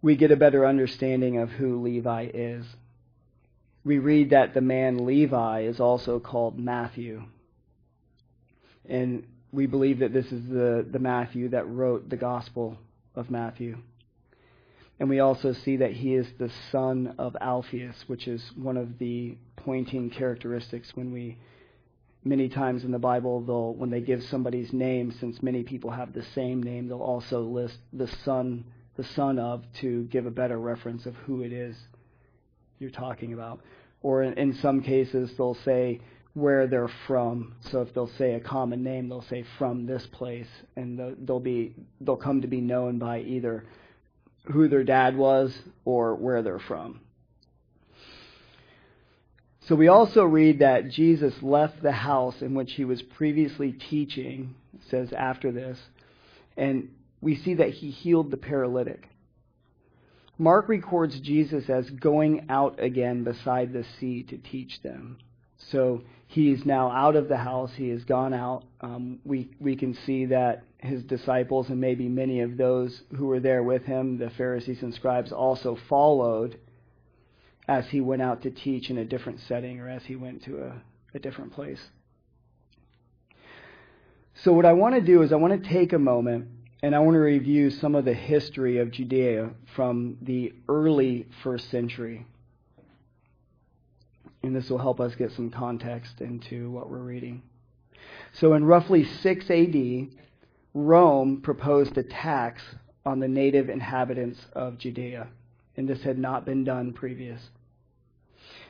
we 0.00 0.16
get 0.16 0.32
a 0.32 0.36
better 0.36 0.66
understanding 0.66 1.38
of 1.38 1.50
who 1.50 1.82
Levi 1.82 2.30
is. 2.32 2.64
We 3.84 3.98
read 3.98 4.30
that 4.30 4.54
the 4.54 4.60
man 4.60 5.04
Levi 5.04 5.62
is 5.62 5.80
also 5.80 6.20
called 6.20 6.58
Matthew. 6.58 7.24
And 8.88 9.24
we 9.52 9.66
believe 9.66 9.98
that 9.98 10.12
this 10.12 10.26
is 10.26 10.48
the, 10.48 10.86
the 10.88 10.98
Matthew 10.98 11.48
that 11.50 11.68
wrote 11.68 12.08
the 12.08 12.16
Gospel 12.16 12.78
of 13.14 13.30
Matthew. 13.30 13.78
And 15.00 15.08
we 15.08 15.18
also 15.18 15.52
see 15.52 15.78
that 15.78 15.92
he 15.92 16.14
is 16.14 16.26
the 16.38 16.50
son 16.70 17.14
of 17.18 17.36
Alphaeus, 17.40 18.04
which 18.06 18.28
is 18.28 18.52
one 18.56 18.76
of 18.76 18.98
the 18.98 19.36
pointing 19.56 20.10
characteristics 20.10 20.92
when 20.94 21.12
we 21.12 21.38
many 22.24 22.48
times 22.48 22.84
in 22.84 22.92
the 22.92 22.98
Bible, 23.00 23.40
they'll 23.40 23.74
when 23.74 23.90
they 23.90 24.00
give 24.00 24.22
somebody's 24.22 24.72
name, 24.72 25.12
since 25.18 25.42
many 25.42 25.64
people 25.64 25.90
have 25.90 26.12
the 26.12 26.24
same 26.34 26.62
name, 26.62 26.86
they'll 26.86 27.02
also 27.02 27.40
list 27.40 27.78
the 27.92 28.08
son, 28.24 28.64
the 28.96 29.02
son 29.02 29.40
of, 29.40 29.64
to 29.80 30.04
give 30.04 30.24
a 30.24 30.30
better 30.30 30.58
reference 30.58 31.04
of 31.04 31.16
who 31.16 31.42
it 31.42 31.52
is 31.52 31.76
you're 32.82 32.90
talking 32.90 33.32
about. 33.32 33.60
Or 34.02 34.22
in, 34.22 34.34
in 34.34 34.54
some 34.54 34.82
cases, 34.82 35.32
they'll 35.38 35.54
say 35.64 36.00
where 36.34 36.66
they're 36.66 36.90
from. 37.06 37.54
So 37.70 37.82
if 37.82 37.94
they'll 37.94 38.10
say 38.18 38.34
a 38.34 38.40
common 38.40 38.82
name, 38.82 39.08
they'll 39.08 39.22
say 39.22 39.44
from 39.58 39.86
this 39.86 40.06
place, 40.06 40.48
and 40.76 41.16
they'll 41.26 41.40
be 41.40 41.74
they'll 42.00 42.16
come 42.16 42.42
to 42.42 42.48
be 42.48 42.60
known 42.60 42.98
by 42.98 43.20
either 43.20 43.64
who 44.50 44.68
their 44.68 44.84
dad 44.84 45.16
was 45.16 45.56
or 45.84 46.14
where 46.14 46.42
they're 46.42 46.58
from. 46.58 47.00
So 49.66 49.76
we 49.76 49.86
also 49.86 50.24
read 50.24 50.58
that 50.58 50.90
Jesus 50.90 51.34
left 51.40 51.82
the 51.82 51.92
house 51.92 52.42
in 52.42 52.54
which 52.54 52.72
he 52.72 52.84
was 52.84 53.00
previously 53.00 53.72
teaching, 53.72 54.56
says 54.90 55.12
after 55.12 55.52
this, 55.52 55.78
and 56.56 56.88
we 57.20 57.36
see 57.36 57.54
that 57.54 57.70
he 57.70 57.90
healed 57.90 58.32
the 58.32 58.36
paralytic. 58.36 59.08
Mark 60.42 60.68
records 60.68 61.20
Jesus 61.20 61.70
as 61.70 61.88
going 61.88 62.46
out 62.48 62.82
again 62.82 63.22
beside 63.22 63.72
the 63.72 63.84
sea 64.00 64.24
to 64.24 64.36
teach 64.36 64.82
them. 64.82 65.18
So 65.70 66.02
he's 66.26 66.66
now 66.66 66.90
out 66.90 67.14
of 67.14 67.28
the 67.28 67.36
house. 67.36 67.70
He 67.76 67.90
has 67.90 68.02
gone 68.02 68.34
out. 68.34 68.64
Um, 68.80 69.20
we 69.24 69.50
we 69.60 69.76
can 69.76 69.94
see 70.04 70.26
that 70.26 70.64
his 70.78 71.04
disciples 71.04 71.68
and 71.68 71.80
maybe 71.80 72.08
many 72.08 72.40
of 72.40 72.56
those 72.56 73.02
who 73.16 73.26
were 73.26 73.38
there 73.38 73.62
with 73.62 73.84
him, 73.84 74.18
the 74.18 74.30
Pharisees 74.30 74.82
and 74.82 74.92
scribes, 74.92 75.30
also 75.30 75.78
followed 75.88 76.58
as 77.68 77.86
he 77.90 78.00
went 78.00 78.22
out 78.22 78.42
to 78.42 78.50
teach 78.50 78.90
in 78.90 78.98
a 78.98 79.04
different 79.04 79.38
setting 79.46 79.78
or 79.78 79.88
as 79.88 80.02
he 80.02 80.16
went 80.16 80.42
to 80.46 80.64
a, 80.64 80.82
a 81.14 81.20
different 81.20 81.52
place. 81.52 81.80
So, 84.42 84.52
what 84.52 84.66
I 84.66 84.72
want 84.72 84.96
to 84.96 85.00
do 85.00 85.22
is, 85.22 85.32
I 85.32 85.36
want 85.36 85.62
to 85.62 85.68
take 85.68 85.92
a 85.92 86.00
moment 86.00 86.48
and 86.82 86.94
I 86.94 86.98
want 86.98 87.14
to 87.14 87.20
review 87.20 87.70
some 87.70 87.94
of 87.94 88.04
the 88.04 88.14
history 88.14 88.78
of 88.78 88.90
Judea 88.90 89.50
from 89.74 90.18
the 90.22 90.52
early 90.68 91.26
first 91.42 91.70
century. 91.70 92.26
And 94.42 94.54
this 94.54 94.68
will 94.68 94.78
help 94.78 95.00
us 95.00 95.14
get 95.14 95.32
some 95.32 95.50
context 95.50 96.20
into 96.20 96.70
what 96.70 96.90
we're 96.90 96.98
reading. 96.98 97.42
So, 98.32 98.54
in 98.54 98.64
roughly 98.64 99.04
6 99.04 99.50
AD, 99.50 100.08
Rome 100.74 101.40
proposed 101.42 101.96
a 101.96 102.02
tax 102.02 102.62
on 103.06 103.20
the 103.20 103.28
native 103.28 103.68
inhabitants 103.68 104.40
of 104.54 104.78
Judea 104.78 105.28
and 105.76 105.88
this 105.88 106.02
had 106.02 106.18
not 106.18 106.44
been 106.44 106.64
done 106.64 106.92
previous. 106.92 107.40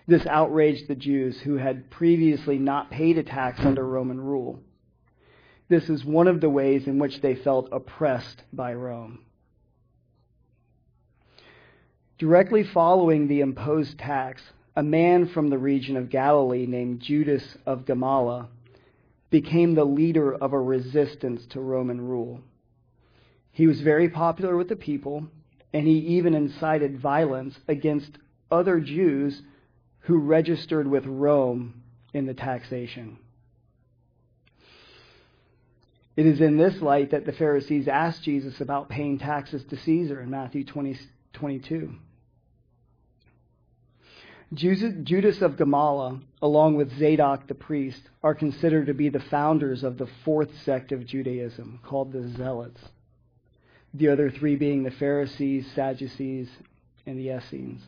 This 0.07 0.27
outraged 0.27 0.89
the 0.89 0.95
Jews 0.95 1.41
who 1.41 1.57
had 1.57 1.91
previously 1.91 2.59
not 2.59 2.91
paid 2.91 3.19
a 3.19 3.23
tax 3.23 3.61
under 3.61 3.87
Roman 3.87 4.21
rule. 4.21 4.61
This 5.73 5.89
is 5.89 6.05
one 6.05 6.29
of 6.29 6.43
the 6.43 6.51
ways 6.51 6.87
in 6.87 6.99
which 6.99 7.23
they 7.23 7.35
felt 7.35 7.71
oppressed 7.73 8.43
by 8.53 8.75
Rome. 8.75 9.21
Directly 12.19 12.63
following 12.63 13.27
the 13.27 13.41
imposed 13.41 13.97
tax, 13.97 14.43
a 14.77 14.83
man 14.83 15.25
from 15.29 15.49
the 15.49 15.57
region 15.57 15.97
of 15.97 16.11
Galilee 16.11 16.67
named 16.67 17.01
Judas 17.01 17.57
of 17.65 17.87
Gamala 17.87 18.49
became 19.31 19.75
the 19.75 19.87
leader 19.87 20.35
of 20.35 20.53
a 20.53 20.61
resistance 20.61 21.47
to 21.47 21.61
Roman 21.63 22.03
rule. 22.03 22.43
He 23.51 23.67
was 23.67 23.81
very 23.81 24.11
popular 24.11 24.59
with 24.59 24.69
the 24.69 24.77
people 24.77 25.27
and 25.73 25.87
he 25.87 26.01
even 26.01 26.35
incited 26.35 27.01
violence 27.01 27.59
against 27.67 28.19
other 28.51 28.79
Jews 28.79 29.41
who 30.01 30.19
registered 30.19 30.87
with 30.87 31.07
Rome 31.07 31.83
in 32.13 32.27
the 32.27 32.35
taxation. 32.35 33.17
It 36.17 36.27
is 36.27 36.41
in 36.41 36.57
this 36.57 36.83
light 36.83 37.11
that 37.11 37.25
the 37.25 37.33
Pharisees 37.33 37.89
asked 37.89 38.23
Jesus 38.23 38.61
about 38.61 38.89
paying 38.89 39.19
taxes 39.19 39.65
to 39.71 39.77
Caesar 39.77 40.21
in 40.21 40.31
Matthew 40.31 40.65
20, 40.65 40.99
22. 41.33 41.95
Judas 44.55 45.41
of 45.41 45.53
Gamala, 45.53 46.21
along 46.43 46.77
with 46.77 46.99
Zadok 46.99 47.47
the 47.47 47.55
priest, 47.55 48.03
are 48.23 48.35
considered 48.35 48.87
to 48.87 48.95
be 48.95 49.09
the 49.09 49.21
founders 49.21 49.83
of 49.83 49.97
the 49.97 50.09
fourth 50.25 50.51
sect 50.65 50.93
of 50.93 51.07
Judaism, 51.07 51.81
called 51.83 52.13
the 52.13 52.29
Zealots 52.29 52.83
the 53.95 54.09
other 54.09 54.31
three 54.31 54.57
being 54.57 54.83
the 54.83 54.91
Pharisees, 54.91 55.71
Sadducees, 55.75 56.49
and 57.07 57.19
the 57.19 57.29
Essenes. 57.31 57.83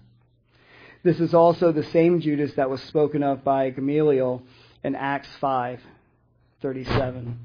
This 1.02 1.20
is 1.20 1.34
also 1.34 1.72
the 1.72 1.82
same 1.84 2.20
Judas 2.20 2.54
that 2.54 2.70
was 2.70 2.82
spoken 2.82 3.22
of 3.22 3.44
by 3.44 3.70
Gamaliel 3.70 4.42
in 4.82 4.94
Acts 4.94 5.28
5:37 5.40 7.36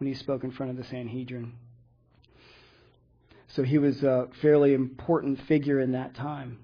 when 0.00 0.08
he 0.08 0.14
spoke 0.14 0.42
in 0.44 0.50
front 0.50 0.70
of 0.70 0.78
the 0.78 0.84
Sanhedrin. 0.84 1.52
So 3.48 3.62
he 3.62 3.76
was 3.76 4.02
a 4.02 4.28
fairly 4.40 4.72
important 4.72 5.40
figure 5.42 5.78
in 5.78 5.92
that 5.92 6.14
time. 6.14 6.58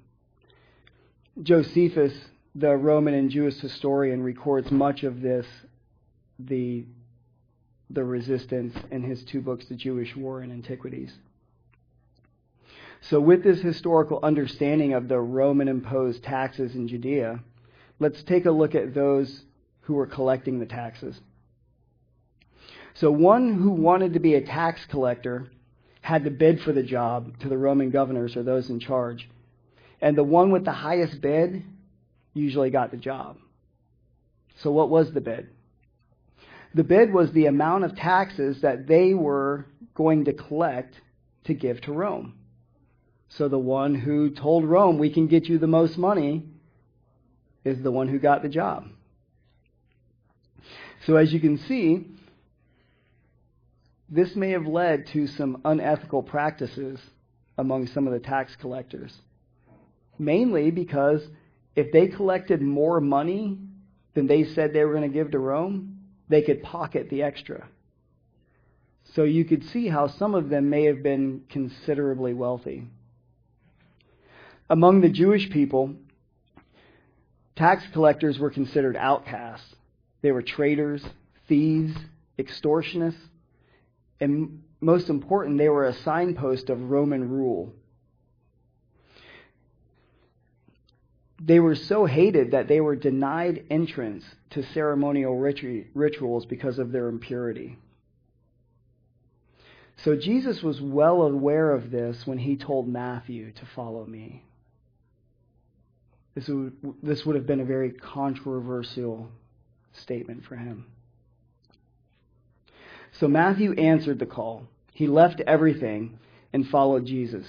Josephus, 1.42 2.14
the 2.54 2.74
Roman 2.74 3.12
and 3.12 3.30
Jewish 3.30 3.60
historian, 3.60 4.22
records 4.22 4.70
much 4.70 5.04
of 5.04 5.20
this, 5.20 5.46
the 6.38 6.86
the 7.88 8.02
resistance 8.02 8.74
in 8.90 9.02
his 9.02 9.22
two 9.22 9.40
books, 9.40 9.66
The 9.66 9.76
Jewish 9.76 10.16
War 10.16 10.40
and 10.40 10.50
Antiquities. 10.50 11.12
So, 13.00 13.20
with 13.20 13.44
this 13.44 13.60
historical 13.60 14.18
understanding 14.24 14.94
of 14.94 15.06
the 15.06 15.20
Roman 15.20 15.68
imposed 15.68 16.24
taxes 16.24 16.74
in 16.74 16.88
Judea, 16.88 17.40
let's 18.00 18.24
take 18.24 18.46
a 18.46 18.50
look 18.50 18.74
at 18.74 18.92
those 18.92 19.42
who 19.82 19.94
were 19.94 20.06
collecting 20.06 20.58
the 20.58 20.66
taxes. 20.66 21.20
So, 23.00 23.10
one 23.10 23.54
who 23.54 23.70
wanted 23.70 24.14
to 24.14 24.20
be 24.20 24.34
a 24.34 24.40
tax 24.40 24.84
collector 24.86 25.48
had 26.00 26.24
to 26.24 26.30
bid 26.30 26.62
for 26.62 26.72
the 26.72 26.82
job 26.82 27.38
to 27.40 27.48
the 27.48 27.58
Roman 27.58 27.90
governors 27.90 28.36
or 28.36 28.42
those 28.42 28.70
in 28.70 28.80
charge. 28.80 29.28
And 30.00 30.16
the 30.16 30.24
one 30.24 30.50
with 30.50 30.64
the 30.64 30.72
highest 30.72 31.20
bid 31.20 31.62
usually 32.32 32.70
got 32.70 32.90
the 32.90 32.96
job. 32.96 33.36
So, 34.56 34.70
what 34.70 34.88
was 34.88 35.12
the 35.12 35.20
bid? 35.20 35.48
The 36.74 36.84
bid 36.84 37.12
was 37.12 37.32
the 37.32 37.46
amount 37.46 37.84
of 37.84 37.96
taxes 37.96 38.60
that 38.62 38.86
they 38.86 39.14
were 39.14 39.66
going 39.94 40.26
to 40.26 40.32
collect 40.32 40.94
to 41.44 41.54
give 41.54 41.80
to 41.82 41.92
Rome. 41.92 42.34
So 43.28 43.48
the 43.48 43.58
one 43.58 43.94
who 43.94 44.30
told 44.30 44.64
Rome, 44.64 44.98
we 44.98 45.10
can 45.10 45.26
get 45.26 45.46
you 45.46 45.58
the 45.58 45.66
most 45.66 45.98
money, 45.98 46.44
is 47.64 47.82
the 47.82 47.90
one 47.90 48.08
who 48.08 48.18
got 48.18 48.42
the 48.42 48.48
job. 48.48 48.88
So 51.06 51.16
as 51.16 51.32
you 51.32 51.40
can 51.40 51.58
see, 51.58 52.15
this 54.08 54.36
may 54.36 54.50
have 54.50 54.66
led 54.66 55.06
to 55.08 55.26
some 55.26 55.60
unethical 55.64 56.22
practices 56.22 57.00
among 57.58 57.86
some 57.88 58.06
of 58.06 58.12
the 58.12 58.20
tax 58.20 58.54
collectors. 58.56 59.12
Mainly 60.18 60.70
because 60.70 61.26
if 61.74 61.92
they 61.92 62.08
collected 62.08 62.62
more 62.62 63.00
money 63.00 63.58
than 64.14 64.26
they 64.26 64.44
said 64.44 64.72
they 64.72 64.84
were 64.84 64.94
going 64.94 65.10
to 65.10 65.14
give 65.14 65.32
to 65.32 65.38
Rome, 65.38 65.98
they 66.28 66.42
could 66.42 66.62
pocket 66.62 67.10
the 67.10 67.22
extra. 67.22 67.68
So 69.14 69.24
you 69.24 69.44
could 69.44 69.64
see 69.64 69.88
how 69.88 70.08
some 70.08 70.34
of 70.34 70.48
them 70.48 70.70
may 70.70 70.84
have 70.84 71.02
been 71.02 71.42
considerably 71.48 72.34
wealthy. 72.34 72.84
Among 74.68 75.00
the 75.00 75.08
Jewish 75.08 75.50
people, 75.50 75.94
tax 77.54 77.84
collectors 77.92 78.38
were 78.38 78.50
considered 78.50 78.96
outcasts. 78.96 79.74
They 80.22 80.32
were 80.32 80.42
traitors, 80.42 81.04
thieves, 81.48 81.96
extortionists, 82.38 83.14
and 84.20 84.62
most 84.80 85.08
important, 85.08 85.58
they 85.58 85.68
were 85.68 85.86
a 85.86 85.92
signpost 85.92 86.70
of 86.70 86.90
Roman 86.90 87.28
rule. 87.28 87.72
They 91.40 91.60
were 91.60 91.74
so 91.74 92.06
hated 92.06 92.52
that 92.52 92.68
they 92.68 92.80
were 92.80 92.96
denied 92.96 93.64
entrance 93.70 94.24
to 94.50 94.62
ceremonial 94.72 95.36
rituals 95.38 96.46
because 96.46 96.78
of 96.78 96.92
their 96.92 97.08
impurity. 97.08 97.78
So 99.98 100.16
Jesus 100.16 100.62
was 100.62 100.80
well 100.80 101.22
aware 101.22 101.72
of 101.72 101.90
this 101.90 102.26
when 102.26 102.38
he 102.38 102.56
told 102.56 102.88
Matthew 102.88 103.52
to 103.52 103.66
follow 103.74 104.04
me. 104.04 104.44
This 106.34 106.48
would, 106.48 106.76
this 107.02 107.24
would 107.24 107.36
have 107.36 107.46
been 107.46 107.60
a 107.60 107.64
very 107.64 107.92
controversial 107.92 109.30
statement 109.92 110.44
for 110.44 110.56
him. 110.56 110.86
So 113.18 113.28
Matthew 113.28 113.72
answered 113.72 114.18
the 114.18 114.26
call. 114.26 114.66
He 114.92 115.06
left 115.06 115.40
everything 115.46 116.18
and 116.52 116.68
followed 116.68 117.06
Jesus. 117.06 117.46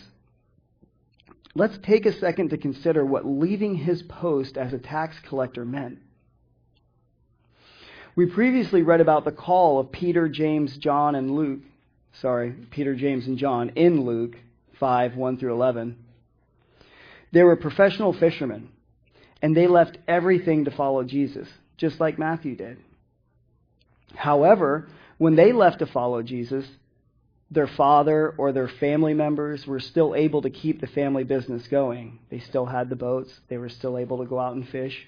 Let's 1.56 1.78
take 1.80 2.06
a 2.06 2.14
second 2.14 2.50
to 2.50 2.58
consider 2.58 3.06
what 3.06 3.26
leaving 3.26 3.76
his 3.76 4.04
post 4.04 4.58
as 4.58 4.74
a 4.74 4.78
tax 4.78 5.18
collector 5.28 5.66
meant. 5.66 6.00
We 8.16 8.26
previously 8.28 8.82
read 8.82 9.02
about 9.02 9.26
the 9.26 9.32
call 9.32 9.80
of 9.80 9.92
Peter, 9.92 10.28
James, 10.28 10.78
John, 10.78 11.16
and 11.16 11.32
Luke. 11.32 11.62
Sorry, 12.22 12.52
Peter, 12.72 12.96
James, 12.96 13.28
and 13.28 13.38
John 13.38 13.70
in 13.76 14.06
Luke 14.06 14.36
5 14.80 15.16
1 15.16 15.38
through 15.38 15.54
11. 15.54 15.98
They 17.32 17.44
were 17.44 17.56
professional 17.56 18.14
fishermen, 18.14 18.70
and 19.42 19.56
they 19.56 19.68
left 19.68 19.98
everything 20.08 20.66
to 20.66 20.72
follow 20.72 21.04
Jesus, 21.04 21.48
just 21.78 22.00
like 22.00 22.18
Matthew 22.18 22.56
did. 22.56 22.78
However, 24.16 24.88
when 25.18 25.36
they 25.36 25.52
left 25.52 25.80
to 25.80 25.86
follow 25.86 26.22
Jesus, 26.22 26.66
their 27.50 27.68
father 27.68 28.34
or 28.38 28.52
their 28.52 28.68
family 28.68 29.14
members 29.14 29.66
were 29.66 29.80
still 29.80 30.16
able 30.16 30.42
to 30.42 30.50
keep 30.50 30.82
the 30.82 30.88
family 30.88 31.24
business 31.24 31.68
going. 31.68 32.20
They 32.30 32.40
still 32.40 32.66
had 32.66 32.90
the 32.90 32.96
boats, 32.96 33.32
they 33.48 33.58
were 33.58 33.70
still 33.70 33.98
able 33.98 34.20
to 34.20 34.26
go 34.26 34.40
out 34.40 34.56
and 34.56 34.68
fish. 34.68 35.08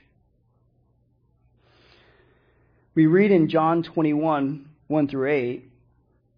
We 2.95 3.05
read 3.05 3.31
in 3.31 3.49
John 3.49 3.83
21 3.83 4.65
1 4.87 5.07
through 5.07 5.29
8, 5.29 5.71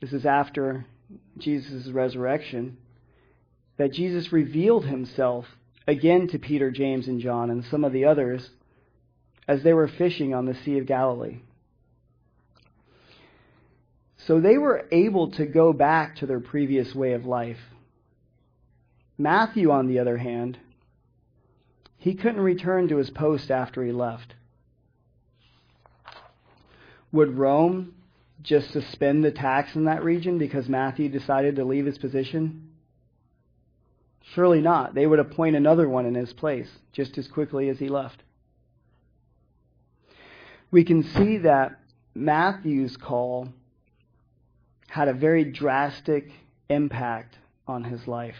this 0.01 0.12
is 0.12 0.25
after 0.25 0.86
Jesus' 1.38 1.88
resurrection, 1.88 2.78
that 3.78 3.94
Jesus 3.94 4.34
revealed 4.34 4.86
himself 4.86 5.46
again 5.88 6.28
to 6.28 6.38
Peter, 6.38 6.70
James, 6.70 7.08
and 7.08 7.22
John 7.22 7.50
and 7.50 7.63
some 7.63 7.86
of 7.86 7.94
the 7.94 8.06
others 8.06 8.50
as 9.48 9.63
they 9.63 9.74
were 9.74 9.88
fishing 9.88 10.34
on 10.34 10.46
the 10.46 10.56
Sea 10.66 10.80
of 10.80 10.86
Galilee. 10.86 11.40
So 14.32 14.40
they 14.40 14.58
were 14.58 14.86
able 14.94 15.32
to 15.32 15.46
go 15.46 15.74
back 15.74 16.16
to 16.16 16.26
their 16.26 16.40
previous 16.40 16.96
way 16.96 17.12
of 17.12 17.26
life. 17.26 17.60
Matthew, 19.18 19.72
on 19.72 19.88
the 19.88 20.00
other 20.00 20.16
hand, 20.16 20.58
he 21.98 22.14
couldn't 22.14 22.40
return 22.40 22.88
to 22.88 22.96
his 22.96 23.10
post 23.10 23.52
after 23.52 23.84
he 23.84 23.92
left. 23.92 24.36
Would 27.12 27.38
Rome 27.38 27.94
just 28.42 28.72
suspend 28.72 29.26
the 29.26 29.32
tax 29.32 29.76
in 29.76 29.84
that 29.84 30.02
region 30.02 30.38
because 30.38 30.70
Matthew 30.70 31.10
decided 31.10 31.58
to 31.58 31.66
leave 31.66 31.86
his 31.86 31.98
position? 31.98 32.70
Surely 34.34 34.62
not. 34.62 34.96
They 34.96 35.08
would 35.08 35.20
appoint 35.20 35.58
another 35.58 35.90
one 35.90 36.06
in 36.06 36.16
his 36.16 36.32
place 36.32 36.70
just 36.94 37.18
as 37.18 37.28
quickly 37.28 37.68
as 37.68 37.80
he 37.80 37.90
left. 37.90 38.24
We 40.72 40.86
can 40.86 41.04
see 41.04 41.40
that 41.40 41.82
Matthew's 42.16 42.96
call 42.96 43.50
had 44.92 45.08
a 45.08 45.14
very 45.14 45.46
drastic 45.46 46.30
impact 46.68 47.38
on 47.66 47.86
his 47.86 48.10
life. 48.10 48.36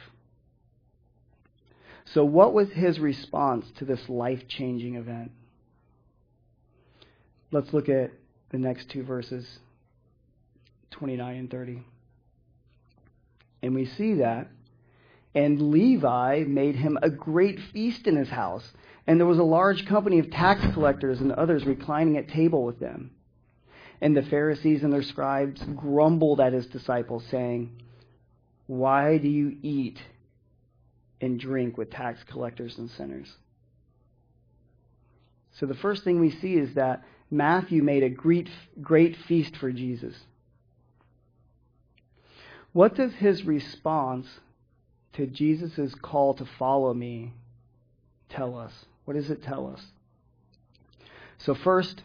So, 2.04 2.26
what 2.26 2.54
was 2.54 2.70
his 2.72 3.00
response 3.00 3.66
to 3.78 3.86
this 3.86 4.10
life 4.10 4.50
changing 4.50 4.96
event? 4.96 5.32
Let's 7.54 7.72
look 7.72 7.88
at 7.88 8.12
the 8.50 8.58
next 8.58 8.90
two 8.90 9.02
verses 9.02 9.48
29 10.92 11.38
and 11.38 11.50
30. 11.50 11.84
And 13.62 13.74
we 13.74 13.86
see 13.86 14.16
that. 14.16 14.50
And 15.34 15.72
Levi 15.72 16.44
made 16.46 16.76
him 16.76 17.00
a 17.02 17.10
great 17.10 17.62
feast 17.72 18.08
in 18.08 18.18
his 18.18 18.28
house, 18.28 18.74
and 19.08 19.18
there 19.18 19.28
was 19.28 19.40
a 19.40 19.44
large 19.44 19.86
company 19.86 20.20
of 20.20 20.30
tax 20.30 20.62
collectors 20.74 21.22
and 21.22 21.32
others 21.32 21.64
reclining 21.64 22.18
at 22.18 22.28
table 22.28 22.66
with 22.66 22.82
them. 22.82 23.12
And 24.02 24.18
the 24.18 24.24
Pharisees 24.24 24.84
and 24.84 24.92
their 24.92 25.04
scribes 25.04 25.62
grumbled 25.76 26.42
at 26.42 26.54
his 26.54 26.66
disciples, 26.66 27.24
saying, 27.30 27.72
Why 28.66 29.20
do 29.20 29.30
you 29.30 29.58
eat 29.62 30.00
and 31.22 31.40
drink 31.40 31.78
with 31.78 31.92
tax 31.92 32.24
collectors 32.24 32.78
and 32.80 32.90
sinners? 32.90 33.32
So 35.60 35.68
the 35.68 35.76
first 35.76 36.04
thing 36.04 36.20
we 36.20 36.32
see 36.32 36.56
is 36.56 36.74
that 36.74 37.04
Matthew 37.30 37.84
made 37.84 38.04
a 38.04 38.10
great, 38.10 38.50
great 38.82 39.16
feast 39.28 39.56
for 39.58 39.72
Jesus. 39.72 40.16
What 42.74 42.96
does 42.96 43.14
his 43.14 43.44
response 43.44 44.28
to 45.14 45.28
Jesus' 45.28 45.94
call 46.02 46.34
to 46.36 46.46
follow 46.58 46.94
me 46.94 47.34
tell 48.30 48.58
us? 48.58 48.72
What 49.06 49.16
does 49.16 49.30
it 49.30 49.44
tell 49.44 49.68
us? 49.68 49.82
So, 51.40 51.54
first, 51.54 52.02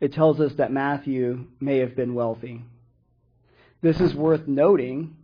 it 0.00 0.12
tells 0.12 0.40
us 0.40 0.52
that 0.54 0.72
Matthew 0.72 1.46
may 1.60 1.78
have 1.78 1.96
been 1.96 2.14
wealthy. 2.14 2.64
This 3.80 4.00
is 4.00 4.14
worth 4.14 4.46
noting 4.46 5.16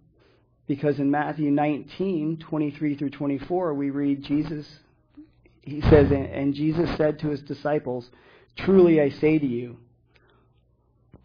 because 0.67 0.99
in 0.99 1.11
Matthew 1.11 1.51
19, 1.51 2.39
23 2.39 2.97
through 2.97 3.11
24, 3.11 3.75
we 3.75 3.91
read 3.91 4.23
Jesus, 4.23 4.67
he 5.63 5.81
says, 5.83 6.11
And 6.11 6.55
Jesus 6.55 6.97
said 6.97 7.19
to 7.21 7.29
his 7.29 7.43
disciples, 7.43 8.09
Truly 8.57 9.01
I 9.01 9.11
say 9.11 9.39
to 9.39 9.47
you, 9.47 9.79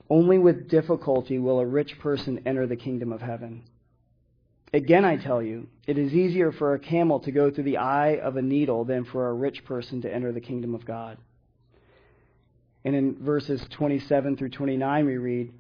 only 0.10 0.40
with 0.40 0.68
difficulty 0.68 1.38
will 1.38 1.60
a 1.60 1.66
rich 1.66 2.00
person 2.00 2.42
enter 2.46 2.66
the 2.66 2.76
kingdom 2.76 3.14
of 3.14 3.22
heaven. 3.22 3.64
Again, 4.74 5.06
I 5.06 5.18
tell 5.18 5.42
you, 5.42 5.68
it 5.88 5.98
is 5.98 6.14
easier 6.14 6.52
for 6.52 6.74
a 6.74 6.80
camel 6.80 7.20
to 7.22 7.32
go 7.32 7.50
through 7.50 7.64
the 7.64 7.78
eye 7.78 8.18
of 8.18 8.36
a 8.36 8.42
needle 8.42 8.86
than 8.86 9.06
for 9.06 9.30
a 9.30 9.34
rich 9.34 9.64
person 9.66 10.02
to 10.02 10.14
enter 10.14 10.32
the 10.32 10.42
kingdom 10.42 10.76
of 10.76 10.86
God. 10.86 11.18
And 12.90 12.98
in 12.98 13.24
verses 13.24 13.64
27 13.70 14.36
through 14.36 14.50
29, 14.50 15.06
we 15.06 15.18
read 15.18 15.54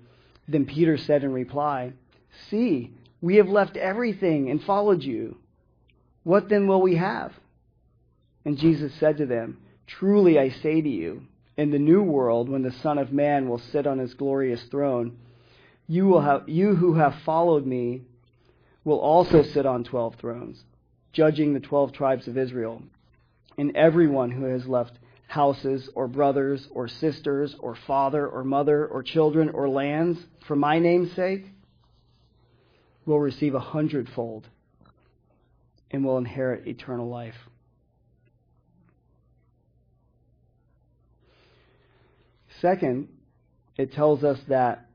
Then 0.47 0.65
Peter 0.65 0.97
said 0.97 1.23
in 1.23 1.31
reply, 1.31 1.93
See, 2.49 2.91
we 3.21 3.35
have 3.35 3.47
left 3.47 3.77
everything 3.77 4.49
and 4.49 4.63
followed 4.63 5.03
you. 5.03 5.37
What 6.23 6.49
then 6.49 6.65
will 6.65 6.81
we 6.81 6.95
have? 6.95 7.31
And 8.45 8.57
Jesus 8.57 8.91
said 8.95 9.17
to 9.17 9.27
them, 9.27 9.59
Truly 9.85 10.39
I 10.39 10.49
say 10.49 10.81
to 10.81 10.89
you, 10.89 11.21
in 11.55 11.69
the 11.69 11.77
new 11.77 12.01
world, 12.01 12.49
when 12.49 12.63
the 12.63 12.71
Son 12.71 12.97
of 12.97 13.13
Man 13.13 13.47
will 13.47 13.59
sit 13.59 13.85
on 13.85 13.99
his 13.99 14.15
glorious 14.15 14.63
throne, 14.63 15.15
you, 15.87 16.07
will 16.07 16.21
have, 16.21 16.49
you 16.49 16.77
who 16.77 16.95
have 16.95 17.13
followed 17.23 17.67
me 17.67 18.01
will 18.83 18.99
also 18.99 19.43
sit 19.43 19.67
on 19.67 19.83
twelve 19.83 20.15
thrones, 20.15 20.63
judging 21.13 21.53
the 21.53 21.59
twelve 21.59 21.93
tribes 21.93 22.27
of 22.27 22.39
Israel. 22.39 22.81
And 23.55 23.77
everyone 23.77 24.31
who 24.31 24.45
has 24.45 24.65
left 24.65 24.97
houses 25.29 25.87
or 25.93 26.07
brothers 26.07 26.67
or 26.71 26.87
sisters 26.87 27.55
or 27.59 27.77
father 27.85 28.27
or 28.27 28.43
mother 28.43 28.87
or 28.87 29.03
children 29.03 29.47
or 29.49 29.69
lands 29.69 30.17
for 30.47 30.55
my 30.55 30.79
name's 30.79 31.15
sake 31.15 31.45
will 33.05 33.19
receive 33.19 33.53
a 33.53 33.59
hundredfold 33.59 34.47
and 35.91 36.03
will 36.03 36.17
inherit 36.17 36.67
eternal 36.67 37.07
life. 37.07 37.35
Second, 42.59 43.07
it 43.77 43.93
tells 43.93 44.23
us 44.23 44.39
that 44.47 44.87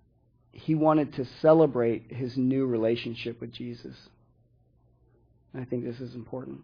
he 0.51 0.75
wanted 0.75 1.15
to 1.15 1.25
celebrate 1.43 2.11
his 2.11 2.37
new 2.37 2.67
relationship 2.67 3.41
with 3.41 3.53
Jesus. 3.53 3.95
I 5.57 5.65
think 5.65 5.85
this 5.85 6.01
is 6.01 6.17
important. 6.17 6.63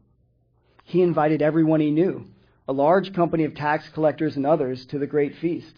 He 0.82 1.02
invited 1.02 1.40
everyone 1.40 1.78
he 1.78 1.92
knew 1.92 2.26
a 2.70 2.72
large 2.72 3.12
company 3.12 3.42
of 3.42 3.56
tax 3.56 3.88
collectors 3.88 4.36
and 4.36 4.46
others 4.46 4.86
to 4.86 4.96
the 5.00 5.06
great 5.06 5.34
feast. 5.38 5.74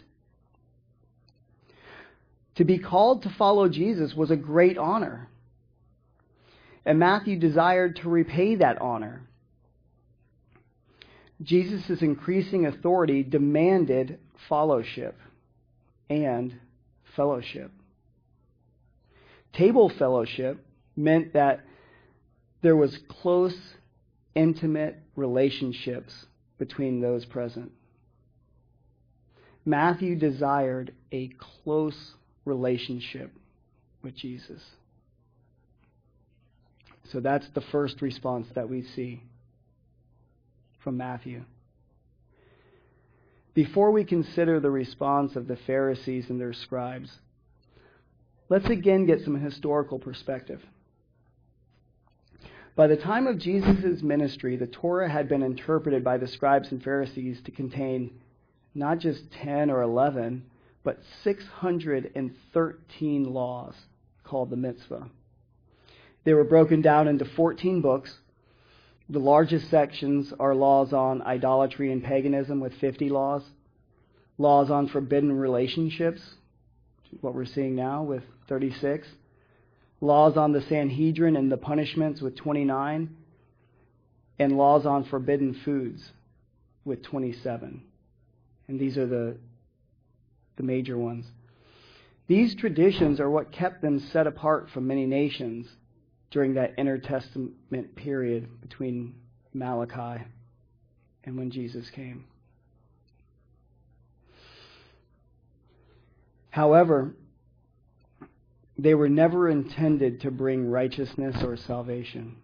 To 2.57 2.63
be 2.63 2.77
called 2.77 3.23
to 3.23 3.31
follow 3.31 3.67
Jesus 3.67 4.13
was 4.13 4.29
a 4.29 4.35
great 4.35 4.77
honor. 4.77 5.27
And 6.85 6.99
Matthew 6.99 7.39
desired 7.39 7.95
to 7.95 8.09
repay 8.09 8.57
that 8.57 8.79
honor. 8.79 9.23
Jesus' 11.41 12.03
increasing 12.03 12.67
authority 12.67 13.23
demanded 13.23 14.19
fellowship 14.47 15.17
and 16.11 16.53
fellowship. 17.15 17.71
Table 19.51 19.89
fellowship 19.89 20.63
meant 20.95 21.33
that 21.33 21.61
there 22.61 22.75
was 22.75 22.99
close, 23.09 23.57
intimate 24.35 24.99
relationships 25.15 26.27
between 26.57 27.01
those 27.01 27.25
present. 27.25 27.71
Matthew 29.65 30.15
desired 30.15 30.93
a 31.11 31.29
close 31.63 32.13
relationship 32.45 33.31
with 34.01 34.15
Jesus. 34.15 34.61
So 37.11 37.19
that's 37.19 37.47
the 37.53 37.61
first 37.61 38.01
response 38.01 38.47
that 38.55 38.69
we 38.69 38.83
see 38.83 39.23
from 40.83 40.97
Matthew. 40.97 41.43
Before 43.53 43.91
we 43.91 44.03
consider 44.03 44.59
the 44.59 44.71
response 44.71 45.35
of 45.35 45.47
the 45.47 45.57
Pharisees 45.67 46.29
and 46.29 46.41
their 46.41 46.53
scribes, 46.53 47.11
let's 48.49 48.65
again 48.65 49.05
get 49.05 49.21
some 49.21 49.39
historical 49.39 49.99
perspective. 49.99 50.61
By 52.75 52.87
the 52.87 52.97
time 52.97 53.27
of 53.27 53.37
Jesus' 53.37 54.01
ministry, 54.01 54.55
the 54.55 54.65
Torah 54.65 55.07
had 55.07 55.29
been 55.29 55.43
interpreted 55.43 56.03
by 56.03 56.17
the 56.17 56.27
scribes 56.27 56.71
and 56.71 56.83
Pharisees 56.83 57.39
to 57.41 57.51
contain 57.51 58.19
not 58.73 58.97
just 58.97 59.31
10 59.31 59.69
or 59.69 59.83
11, 59.83 60.43
but 60.83 60.97
613 61.23 63.23
laws 63.25 63.75
called 64.23 64.49
the 64.49 64.55
mitzvah. 64.55 65.07
They 66.23 66.33
were 66.33 66.43
broken 66.43 66.81
down 66.81 67.07
into 67.07 67.25
14 67.25 67.81
books. 67.81 68.17
The 69.07 69.19
largest 69.19 69.69
sections 69.69 70.33
are 70.39 70.55
laws 70.55 70.93
on 70.93 71.21
idolatry 71.21 71.91
and 71.91 72.03
paganism 72.03 72.59
with 72.59 72.73
50 72.75 73.09
laws, 73.09 73.43
laws 74.39 74.71
on 74.71 74.87
forbidden 74.87 75.31
relationships, 75.31 76.37
what 77.21 77.35
we're 77.35 77.45
seeing 77.45 77.75
now 77.75 78.01
with 78.01 78.23
36, 78.47 79.07
laws 80.03 80.35
on 80.35 80.51
the 80.51 80.61
Sanhedrin 80.61 81.37
and 81.37 81.49
the 81.49 81.57
punishments 81.57 82.21
with 82.21 82.35
29, 82.35 83.15
and 84.37 84.57
laws 84.57 84.85
on 84.85 85.05
forbidden 85.05 85.53
foods 85.63 86.11
with 86.83 87.01
27. 87.03 87.81
And 88.67 88.79
these 88.79 88.97
are 88.97 89.07
the, 89.07 89.37
the 90.57 90.63
major 90.63 90.97
ones. 90.97 91.25
These 92.27 92.55
traditions 92.55 93.21
are 93.21 93.29
what 93.29 93.53
kept 93.53 93.81
them 93.81 93.99
set 94.11 94.27
apart 94.27 94.69
from 94.73 94.87
many 94.87 95.05
nations 95.05 95.67
during 96.31 96.55
that 96.55 96.73
intertestament 96.77 97.95
period 97.95 98.59
between 98.59 99.15
Malachi 99.53 100.25
and 101.23 101.37
when 101.37 101.49
Jesus 101.49 101.89
came. 101.91 102.25
However, 106.49 107.15
they 108.77 108.95
were 108.95 109.09
never 109.09 109.49
intended 109.49 110.21
to 110.21 110.31
bring 110.31 110.69
righteousness 110.69 111.43
or 111.43 111.55
salvation. 111.55 112.37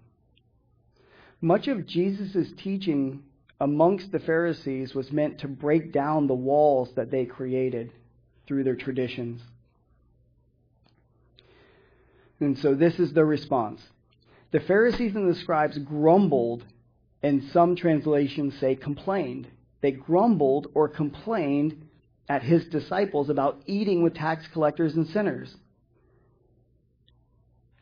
Much 1.41 1.67
of 1.67 1.85
Jesus' 1.85 2.51
teaching 2.57 3.23
amongst 3.59 4.11
the 4.11 4.19
Pharisees 4.19 4.93
was 4.93 5.11
meant 5.11 5.39
to 5.39 5.47
break 5.47 5.91
down 5.91 6.27
the 6.27 6.33
walls 6.33 6.89
that 6.95 7.11
they 7.11 7.25
created 7.25 7.91
through 8.45 8.63
their 8.63 8.75
traditions. 8.75 9.41
And 12.39 12.57
so 12.57 12.73
this 12.73 12.99
is 12.99 13.13
the 13.13 13.25
response. 13.25 13.81
The 14.51 14.59
Pharisees 14.59 15.15
and 15.15 15.29
the 15.29 15.35
scribes 15.35 15.77
grumbled, 15.77 16.63
and 17.21 17.43
some 17.51 17.75
translations 17.75 18.57
say 18.59 18.75
complained. 18.75 19.47
They 19.81 19.91
grumbled 19.91 20.67
or 20.73 20.87
complained 20.87 21.87
at 22.27 22.43
his 22.43 22.65
disciples 22.65 23.29
about 23.29 23.61
eating 23.65 24.03
with 24.03 24.13
tax 24.13 24.47
collectors 24.47 24.95
and 24.95 25.07
sinners. 25.07 25.55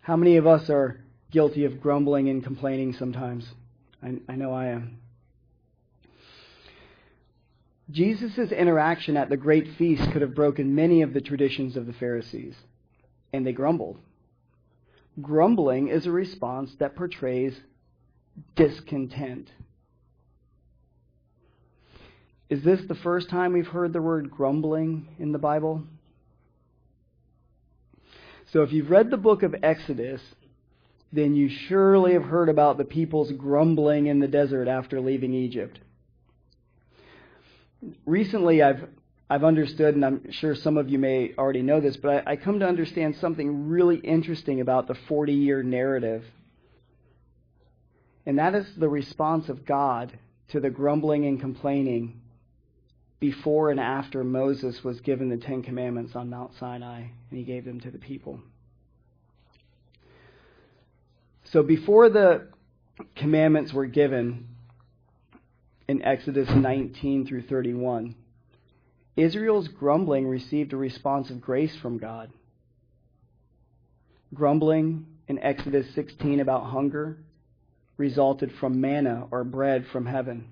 How 0.07 0.15
many 0.15 0.37
of 0.37 0.47
us 0.47 0.69
are 0.69 1.01
guilty 1.31 1.65
of 1.65 1.81
grumbling 1.81 2.29
and 2.29 2.41
complaining 2.41 2.93
sometimes? 2.93 3.45
I, 4.01 4.13
I 4.29 4.37
know 4.37 4.53
I 4.53 4.67
am. 4.67 4.99
Jesus' 7.91 8.53
interaction 8.53 9.17
at 9.17 9.27
the 9.27 9.35
great 9.35 9.67
feast 9.77 10.09
could 10.13 10.21
have 10.21 10.33
broken 10.33 10.73
many 10.73 11.01
of 11.01 11.13
the 11.13 11.19
traditions 11.19 11.75
of 11.75 11.87
the 11.87 11.91
Pharisees, 11.91 12.55
and 13.33 13.45
they 13.45 13.51
grumbled. 13.51 13.97
Grumbling 15.21 15.89
is 15.89 16.05
a 16.05 16.11
response 16.11 16.73
that 16.79 16.95
portrays 16.95 17.59
discontent. 18.55 19.51
Is 22.49 22.63
this 22.63 22.79
the 22.87 22.95
first 22.95 23.29
time 23.29 23.51
we've 23.51 23.67
heard 23.67 23.91
the 23.91 24.01
word 24.01 24.31
grumbling 24.31 25.09
in 25.19 25.33
the 25.33 25.37
Bible? 25.37 25.83
So 28.47 28.63
if 28.63 28.71
you've 28.71 28.89
read 28.89 29.09
the 29.09 29.17
book 29.17 29.43
of 29.43 29.55
Exodus, 29.61 30.21
then 31.11 31.35
you 31.35 31.49
surely 31.49 32.13
have 32.13 32.23
heard 32.23 32.49
about 32.49 32.77
the 32.77 32.85
people's 32.85 33.31
grumbling 33.31 34.07
in 34.07 34.19
the 34.19 34.27
desert 34.27 34.67
after 34.67 35.01
leaving 35.01 35.33
Egypt. 35.33 35.79
Recently, 38.05 38.63
I've 38.63 38.87
I've 39.29 39.43
understood, 39.43 39.95
and 39.95 40.05
I'm 40.05 40.31
sure 40.31 40.55
some 40.55 40.77
of 40.77 40.87
you 40.87 40.97
may 40.97 41.33
already 41.37 41.61
know 41.61 41.81
this, 41.81 41.97
but 41.97 42.25
I, 42.25 42.31
I 42.31 42.35
come 42.37 42.59
to 42.59 42.67
understand 42.67 43.17
something 43.17 43.67
really 43.67 43.97
interesting 43.97 44.61
about 44.61 44.87
the 44.87 44.95
40 44.95 45.33
year 45.33 45.63
narrative. 45.63 46.23
And 48.25 48.39
that 48.39 48.55
is 48.55 48.65
the 48.77 48.87
response 48.87 49.49
of 49.49 49.65
God 49.65 50.17
to 50.49 50.61
the 50.61 50.69
grumbling 50.69 51.25
and 51.25 51.41
complaining 51.41 52.21
before 53.19 53.71
and 53.71 53.79
after 53.79 54.23
Moses 54.23 54.83
was 54.83 55.01
given 55.01 55.29
the 55.29 55.37
Ten 55.37 55.63
Commandments 55.63 56.15
on 56.15 56.29
Mount 56.29 56.51
Sinai, 56.59 56.99
and 56.99 57.39
he 57.39 57.43
gave 57.43 57.65
them 57.65 57.79
to 57.81 57.91
the 57.91 57.97
people. 57.97 58.39
So 61.45 61.63
before 61.63 62.09
the 62.09 62.49
commandments 63.15 63.73
were 63.73 63.85
given 63.85 64.47
in 65.87 66.03
Exodus 66.03 66.49
19 66.49 67.25
through 67.25 67.43
31, 67.43 68.15
Israel's 69.15 69.67
grumbling 69.67 70.27
received 70.27 70.73
a 70.73 70.77
response 70.77 71.29
of 71.29 71.41
grace 71.41 71.75
from 71.81 71.97
God. 71.97 72.31
Grumbling 74.33 75.07
in 75.27 75.39
Exodus 75.39 75.87
16 75.95 76.39
about 76.39 76.65
hunger 76.65 77.17
resulted 77.95 78.51
from 78.59 78.79
manna 78.79 79.27
or 79.31 79.43
bread 79.43 79.85
from 79.91 80.05
heaven. 80.05 80.49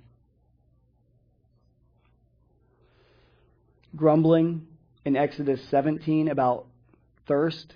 Grumbling 3.95 4.67
in 5.05 5.15
Exodus 5.15 5.62
17 5.69 6.27
about 6.27 6.65
thirst 7.27 7.75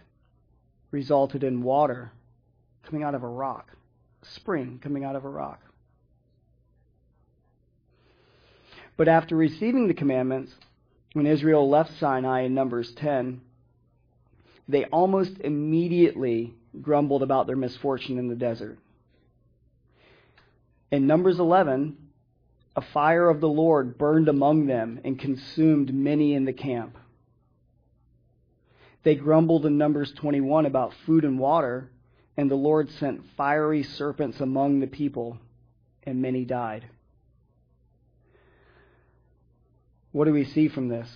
resulted 0.91 1.43
in 1.43 1.61
water 1.61 2.11
coming 2.83 3.03
out 3.03 3.15
of 3.15 3.23
a 3.23 3.27
rock, 3.27 3.71
spring 4.23 4.79
coming 4.81 5.03
out 5.03 5.15
of 5.15 5.23
a 5.23 5.29
rock. 5.29 5.61
But 8.97 9.07
after 9.07 9.35
receiving 9.35 9.87
the 9.87 9.93
commandments, 9.93 10.51
when 11.13 11.25
Israel 11.25 11.69
left 11.69 11.97
Sinai 11.99 12.41
in 12.41 12.53
Numbers 12.53 12.91
10, 12.97 13.41
they 14.67 14.85
almost 14.85 15.39
immediately 15.39 16.53
grumbled 16.81 17.23
about 17.23 17.47
their 17.47 17.55
misfortune 17.55 18.17
in 18.17 18.27
the 18.27 18.35
desert. 18.35 18.77
In 20.91 21.07
Numbers 21.07 21.39
11, 21.39 21.97
a 22.75 22.81
fire 22.81 23.29
of 23.29 23.41
the 23.41 23.49
Lord 23.49 23.97
burned 23.97 24.27
among 24.27 24.67
them 24.67 24.99
and 25.03 25.19
consumed 25.19 25.93
many 25.93 26.33
in 26.33 26.45
the 26.45 26.53
camp. 26.53 26.97
They 29.03 29.15
grumbled 29.15 29.65
in 29.65 29.77
Numbers 29.77 30.11
21 30.13 30.65
about 30.65 30.93
food 31.05 31.23
and 31.23 31.39
water, 31.39 31.89
and 32.37 32.49
the 32.49 32.55
Lord 32.55 32.89
sent 32.91 33.25
fiery 33.35 33.83
serpents 33.83 34.39
among 34.39 34.79
the 34.79 34.87
people, 34.87 35.37
and 36.03 36.21
many 36.21 36.45
died. 36.45 36.85
What 40.11 40.25
do 40.25 40.33
we 40.33 40.45
see 40.45 40.67
from 40.67 40.89
this? 40.89 41.07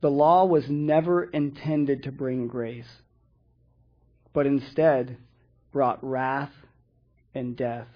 The 0.00 0.10
law 0.10 0.44
was 0.44 0.68
never 0.68 1.24
intended 1.24 2.04
to 2.04 2.12
bring 2.12 2.48
grace, 2.48 2.88
but 4.32 4.46
instead 4.46 5.16
brought 5.72 6.04
wrath 6.04 6.52
and 7.36 7.56
death. 7.56 7.86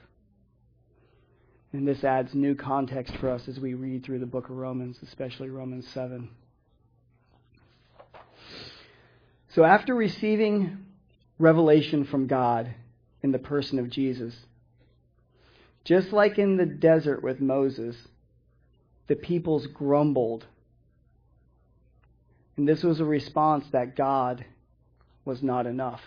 And 1.72 1.86
this 1.86 2.04
adds 2.04 2.34
new 2.34 2.54
context 2.54 3.16
for 3.16 3.30
us 3.30 3.48
as 3.48 3.58
we 3.58 3.74
read 3.74 4.04
through 4.04 4.18
the 4.18 4.26
book 4.26 4.50
of 4.50 4.56
Romans, 4.56 4.98
especially 5.02 5.48
Romans 5.48 5.88
7. 5.88 6.28
So, 9.54 9.64
after 9.64 9.94
receiving 9.94 10.84
revelation 11.38 12.04
from 12.04 12.26
God 12.26 12.72
in 13.22 13.32
the 13.32 13.38
person 13.38 13.78
of 13.78 13.88
Jesus, 13.88 14.36
just 15.84 16.12
like 16.12 16.38
in 16.38 16.56
the 16.56 16.66
desert 16.66 17.22
with 17.22 17.40
Moses, 17.40 17.96
the 19.06 19.16
peoples 19.16 19.66
grumbled. 19.66 20.46
And 22.56 22.68
this 22.68 22.82
was 22.82 23.00
a 23.00 23.04
response 23.04 23.64
that 23.72 23.96
God 23.96 24.44
was 25.24 25.42
not 25.42 25.66
enough. 25.66 26.02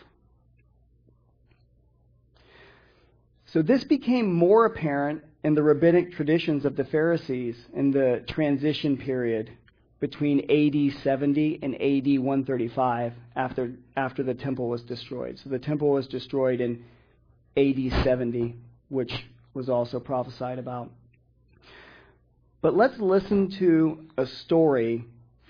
So 3.53 3.61
this 3.61 3.83
became 3.83 4.33
more 4.33 4.65
apparent 4.65 5.23
in 5.43 5.53
the 5.53 5.61
rabbinic 5.61 6.13
traditions 6.13 6.65
of 6.65 6.75
the 6.75 6.85
Pharisees 6.85 7.55
in 7.75 7.91
the 7.91 8.25
transition 8.27 8.97
period 8.97 9.51
between 9.99 10.39
AD 10.49 11.03
70 11.03 11.59
and 11.61 11.75
AD 11.75 12.19
135 12.19 13.13
after, 13.35 13.73
after 13.95 14.23
the 14.23 14.33
temple 14.33 14.69
was 14.69 14.81
destroyed. 14.81 15.39
So 15.43 15.51
the 15.51 15.59
temple 15.59 15.91
was 15.91 16.07
destroyed 16.07 16.61
in 16.61 16.83
AD 17.55 18.03
70, 18.03 18.55
which 18.89 19.13
was 19.53 19.69
also 19.69 19.99
prophesied 19.99 20.57
about. 20.57 20.89
But 22.63 22.75
let's 22.75 22.97
listen 22.97 23.51
to 23.59 24.07
a 24.17 24.25
story 24.25 25.05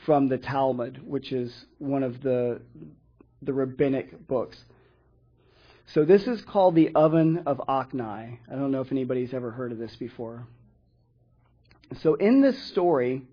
from 0.06 0.28
the 0.28 0.38
Talmud, 0.38 1.00
which 1.08 1.32
is 1.32 1.54
one 1.78 2.04
of 2.04 2.22
the, 2.22 2.60
the 3.42 3.54
rabbinic 3.54 4.28
books. 4.28 4.58
So 5.88 6.06
this 6.06 6.28
is 6.28 6.42
called 6.42 6.76
the 6.76 6.96
oven 6.96 7.44
of 7.46 7.62
Achnai. 7.68 8.38
I 8.52 8.56
don't 8.56 8.72
know 8.72 8.82
if 8.82 8.92
anybody's 8.92 9.34
ever 9.34 9.52
heard 9.52 9.72
of 9.72 9.78
this 9.78 9.96
before. 9.96 10.48
So 12.02 12.16
in 12.16 12.42
this 12.42 12.62
story, 12.64 13.24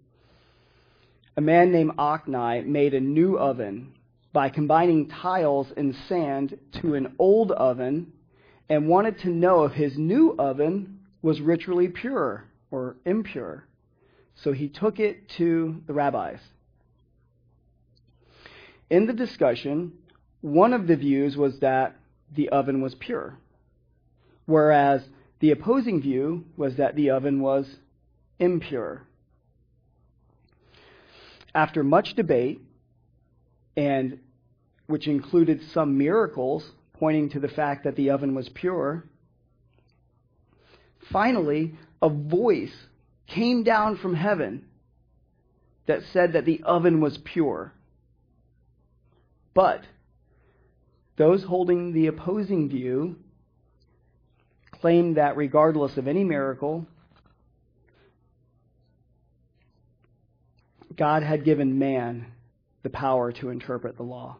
a 1.36 1.40
man 1.40 1.72
named 1.72 1.92
Achnai 1.96 2.66
made 2.66 2.92
a 2.92 3.00
new 3.00 3.38
oven 3.38 3.94
by 4.32 4.48
combining 4.48 5.08
tiles 5.08 5.72
and 5.76 5.94
sand 6.08 6.58
to 6.80 6.94
an 6.94 7.14
old 7.18 7.50
oven 7.52 8.12
and 8.68 8.88
wanted 8.88 9.18
to 9.20 9.28
know 9.28 9.64
if 9.64 9.72
his 9.72 9.96
new 9.96 10.34
oven 10.38 11.00
was 11.22 11.40
ritually 11.40 11.88
pure 11.88 12.44
or 12.70 12.96
impure. 13.04 13.64
So 14.36 14.52
he 14.52 14.68
took 14.68 15.00
it 15.00 15.28
to 15.30 15.82
the 15.86 15.92
rabbis. 15.92 16.40
In 18.88 19.06
the 19.06 19.12
discussion, 19.12 19.92
one 20.40 20.72
of 20.72 20.86
the 20.86 20.96
views 20.96 21.36
was 21.36 21.58
that 21.60 21.96
the 22.34 22.48
oven 22.50 22.80
was 22.80 22.94
pure, 22.94 23.36
whereas 24.46 25.02
the 25.40 25.50
opposing 25.50 26.00
view 26.00 26.44
was 26.56 26.76
that 26.76 26.94
the 26.96 27.10
oven 27.10 27.40
was 27.40 27.66
impure. 28.38 29.02
After 31.54 31.82
much 31.82 32.14
debate, 32.14 32.60
and 33.76 34.18
which 34.86 35.06
included 35.06 35.60
some 35.72 35.96
miracles 35.98 36.70
pointing 36.94 37.30
to 37.30 37.40
the 37.40 37.48
fact 37.48 37.84
that 37.84 37.96
the 37.96 38.10
oven 38.10 38.34
was 38.34 38.48
pure, 38.48 39.04
finally, 41.10 41.74
a 42.02 42.08
voice 42.08 42.74
came 43.26 43.62
down 43.62 43.96
from 43.96 44.14
heaven 44.14 44.64
that 45.86 46.02
said 46.12 46.34
that 46.34 46.44
the 46.44 46.62
oven 46.64 47.00
was 47.00 47.18
pure. 47.18 47.72
But 49.54 49.84
those 51.16 51.44
holding 51.44 51.92
the 51.92 52.06
opposing 52.06 52.68
view 52.68 53.16
claim 54.80 55.14
that 55.14 55.36
regardless 55.36 55.96
of 55.96 56.08
any 56.08 56.24
miracle, 56.24 56.86
God 60.96 61.22
had 61.22 61.44
given 61.44 61.78
man 61.78 62.26
the 62.82 62.90
power 62.90 63.32
to 63.32 63.50
interpret 63.50 63.96
the 63.96 64.02
law. 64.02 64.36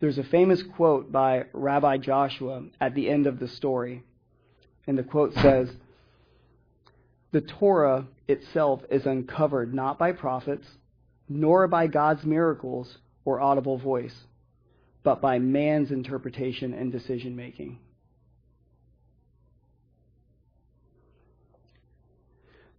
There's 0.00 0.18
a 0.18 0.24
famous 0.24 0.62
quote 0.62 1.12
by 1.12 1.44
Rabbi 1.52 1.98
Joshua 1.98 2.64
at 2.80 2.94
the 2.94 3.08
end 3.08 3.26
of 3.26 3.38
the 3.38 3.48
story. 3.48 4.02
And 4.86 4.98
the 4.98 5.04
quote 5.04 5.32
says, 5.34 5.70
The 7.30 7.40
Torah 7.40 8.06
itself 8.26 8.82
is 8.90 9.06
uncovered 9.06 9.72
not 9.72 9.98
by 9.98 10.10
prophets, 10.10 10.66
nor 11.28 11.68
by 11.68 11.86
God's 11.86 12.24
miracles 12.24 12.98
or 13.24 13.40
audible 13.40 13.78
voice, 13.78 14.14
but 15.02 15.20
by 15.20 15.38
man's 15.38 15.90
interpretation 15.90 16.74
and 16.74 16.92
decision 16.92 17.34
making. 17.34 17.78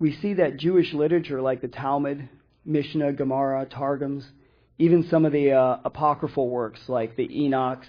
we 0.04 0.12
see 0.18 0.34
that 0.34 0.58
Jewish 0.58 0.94
literature 0.94 1.42
like 1.42 1.62
the 1.62 1.70
Talmud, 1.70 2.28
Mishnah, 2.66 3.14
Gemara, 3.14 3.66
Targums, 3.66 4.28
even 4.78 5.08
some 5.10 5.24
of 5.24 5.32
the 5.32 5.54
uh, 5.54 5.78
apocryphal 5.86 6.50
works 6.50 6.82
like 6.90 7.16
the 7.16 7.26
Enochs, 7.26 7.86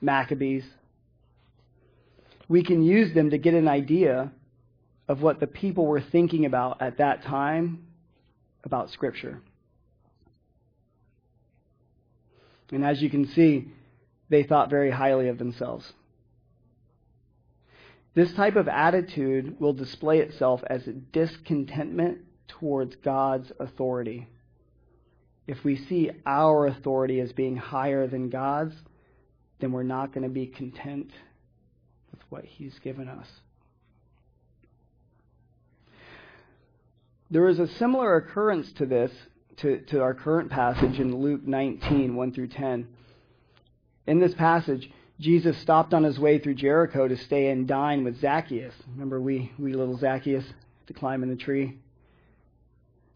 Maccabees, 0.00 0.64
we 2.48 2.64
can 2.64 2.82
use 2.82 3.14
them 3.14 3.28
to 3.28 3.36
get 3.36 3.52
an 3.52 3.68
idea 3.68 4.32
of 5.06 5.20
what 5.20 5.38
the 5.38 5.46
people 5.46 5.84
were 5.84 6.00
thinking 6.00 6.46
about 6.46 6.80
at 6.80 6.96
that 6.96 7.24
time 7.24 7.84
about 8.64 8.88
Scripture. 8.88 9.42
And 12.72 12.84
as 12.84 13.02
you 13.02 13.10
can 13.10 13.26
see, 13.26 13.68
they 14.28 14.42
thought 14.42 14.70
very 14.70 14.90
highly 14.90 15.28
of 15.28 15.38
themselves. 15.38 15.92
This 18.14 18.32
type 18.32 18.56
of 18.56 18.68
attitude 18.68 19.60
will 19.60 19.72
display 19.72 20.18
itself 20.18 20.62
as 20.66 20.86
a 20.86 20.92
discontentment 20.92 22.18
towards 22.48 22.96
God's 22.96 23.52
authority. 23.60 24.28
If 25.46 25.64
we 25.64 25.76
see 25.76 26.10
our 26.26 26.66
authority 26.66 27.20
as 27.20 27.32
being 27.32 27.56
higher 27.56 28.06
than 28.06 28.30
God's, 28.30 28.74
then 29.60 29.72
we're 29.72 29.82
not 29.82 30.12
going 30.12 30.24
to 30.24 30.28
be 30.28 30.46
content 30.46 31.10
with 32.10 32.20
what 32.30 32.44
He's 32.44 32.78
given 32.80 33.08
us. 33.08 33.28
There 37.30 37.48
is 37.48 37.60
a 37.60 37.68
similar 37.68 38.16
occurrence 38.16 38.72
to 38.72 38.86
this, 38.86 39.12
to, 39.60 39.80
to 39.80 40.00
our 40.00 40.14
current 40.14 40.50
passage 40.50 40.98
in 40.98 41.14
Luke 41.16 41.42
19, 41.46 42.14
1 42.14 42.32
through 42.32 42.48
10. 42.48 42.88
In 44.06 44.18
this 44.18 44.34
passage, 44.34 44.90
Jesus 45.18 45.58
stopped 45.58 45.92
on 45.92 46.02
his 46.02 46.18
way 46.18 46.38
through 46.38 46.54
Jericho 46.54 47.06
to 47.06 47.16
stay 47.16 47.48
and 47.48 47.68
dine 47.68 48.04
with 48.04 48.20
Zacchaeus. 48.20 48.74
Remember, 48.92 49.20
we, 49.20 49.52
we 49.58 49.74
little 49.74 49.98
Zacchaeus 49.98 50.44
to 50.86 50.94
climb 50.94 51.22
in 51.22 51.28
the 51.28 51.36
tree? 51.36 51.78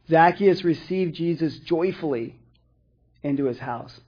Zacchaeus 0.09 0.65
received 0.65 1.15
Jesus 1.15 1.59
joyfully 1.61 2.39
into 3.23 3.47
his 3.47 3.59
house. 3.59 3.99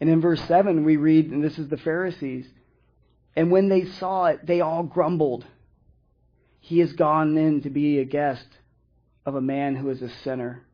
And 0.00 0.10
in 0.10 0.20
verse 0.20 0.42
7, 0.42 0.84
we 0.84 0.98
read, 0.98 1.30
and 1.30 1.42
this 1.42 1.58
is 1.58 1.68
the 1.68 1.78
Pharisees, 1.78 2.46
and 3.34 3.50
when 3.50 3.70
they 3.70 3.86
saw 3.86 4.26
it, 4.26 4.46
they 4.46 4.60
all 4.60 4.82
grumbled. 4.82 5.46
He 6.60 6.80
has 6.80 6.92
gone 6.92 7.38
in 7.38 7.62
to 7.62 7.70
be 7.70 7.98
a 7.98 8.04
guest 8.04 8.46
of 9.24 9.34
a 9.34 9.40
man 9.40 9.76
who 9.76 9.88
is 9.88 10.02
a 10.02 10.10
sinner. 10.22 10.65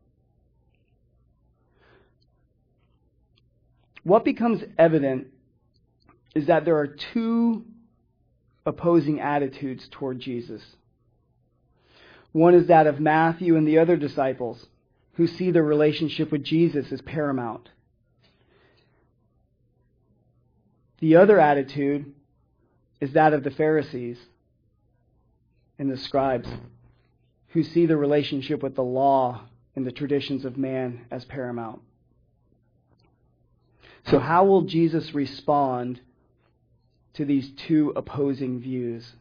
What 4.03 4.25
becomes 4.25 4.63
evident 4.77 5.27
is 6.35 6.47
that 6.47 6.65
there 6.65 6.77
are 6.77 6.87
two 6.87 7.65
opposing 8.65 9.19
attitudes 9.19 9.87
toward 9.89 10.19
Jesus. 10.19 10.61
One 12.31 12.55
is 12.55 12.67
that 12.67 12.87
of 12.87 12.99
Matthew 12.99 13.55
and 13.55 13.67
the 13.67 13.79
other 13.79 13.95
disciples 13.95 14.65
who 15.13 15.27
see 15.27 15.51
their 15.51 15.63
relationship 15.63 16.31
with 16.31 16.43
Jesus 16.43 16.91
as 16.91 17.01
paramount. 17.01 17.69
The 20.99 21.17
other 21.17 21.39
attitude 21.39 22.13
is 22.99 23.13
that 23.13 23.33
of 23.33 23.43
the 23.43 23.51
Pharisees 23.51 24.17
and 25.77 25.91
the 25.91 25.97
scribes 25.97 26.49
who 27.49 27.61
see 27.61 27.85
the 27.85 27.97
relationship 27.97 28.63
with 28.63 28.75
the 28.75 28.83
law 28.83 29.41
and 29.75 29.85
the 29.85 29.91
traditions 29.91 30.45
of 30.45 30.57
man 30.57 31.05
as 31.11 31.25
paramount. 31.25 31.81
So, 34.07 34.19
how 34.19 34.45
will 34.45 34.63
Jesus 34.63 35.13
respond 35.13 36.01
to 37.13 37.25
these 37.25 37.51
two 37.67 37.93
opposing 37.95 38.59
views. 38.59 39.13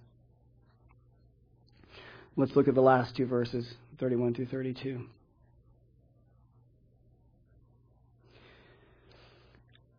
Let's 2.37 2.57
look 2.57 2.69
at 2.69 2.75
the 2.75 2.81
last 2.81 3.15
two 3.15 3.27
verses, 3.27 3.75
31 3.99 4.35
through 4.35 4.47
32. 4.47 5.05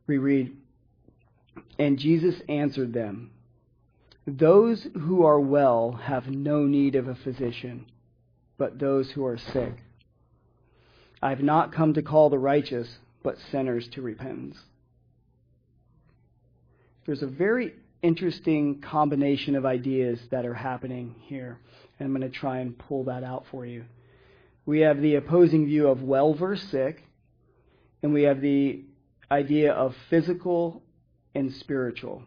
We 0.07 0.17
read, 0.17 0.51
And 1.77 1.99
Jesus 1.99 2.35
answered 2.49 2.93
them, 2.93 3.31
Those 4.25 4.87
who 4.93 5.23
are 5.23 5.39
well 5.39 5.91
have 5.91 6.27
no 6.27 6.65
need 6.65 6.95
of 6.95 7.07
a 7.07 7.15
physician, 7.15 7.85
but 8.57 8.79
those 8.79 9.11
who 9.11 9.23
are 9.25 9.37
sick. 9.37 9.75
I 11.21 11.29
have 11.29 11.43
not 11.43 11.71
come 11.71 11.93
to 11.93 12.01
call 12.01 12.29
the 12.29 12.39
righteous, 12.39 12.97
but 13.21 13.37
sinners 13.51 13.87
to 13.89 14.01
repentance. 14.01 14.57
There's 17.05 17.21
a 17.21 17.27
very 17.27 17.73
interesting 18.01 18.81
combination 18.81 19.55
of 19.55 19.65
ideas 19.65 20.19
that 20.31 20.45
are 20.45 20.53
happening 20.53 21.15
here. 21.21 21.59
And 21.99 22.07
I'm 22.07 22.15
going 22.15 22.29
to 22.29 22.37
try 22.37 22.59
and 22.59 22.77
pull 22.77 23.05
that 23.05 23.23
out 23.23 23.45
for 23.51 23.65
you. 23.65 23.85
We 24.65 24.81
have 24.81 25.01
the 25.01 25.15
opposing 25.15 25.65
view 25.65 25.87
of 25.87 26.01
well 26.01 26.33
versus 26.33 26.69
sick, 26.69 27.03
and 28.01 28.13
we 28.13 28.23
have 28.23 28.41
the 28.41 28.83
idea 29.29 29.73
of 29.73 29.95
physical 30.09 30.81
and 31.35 31.53
spiritual, 31.53 32.23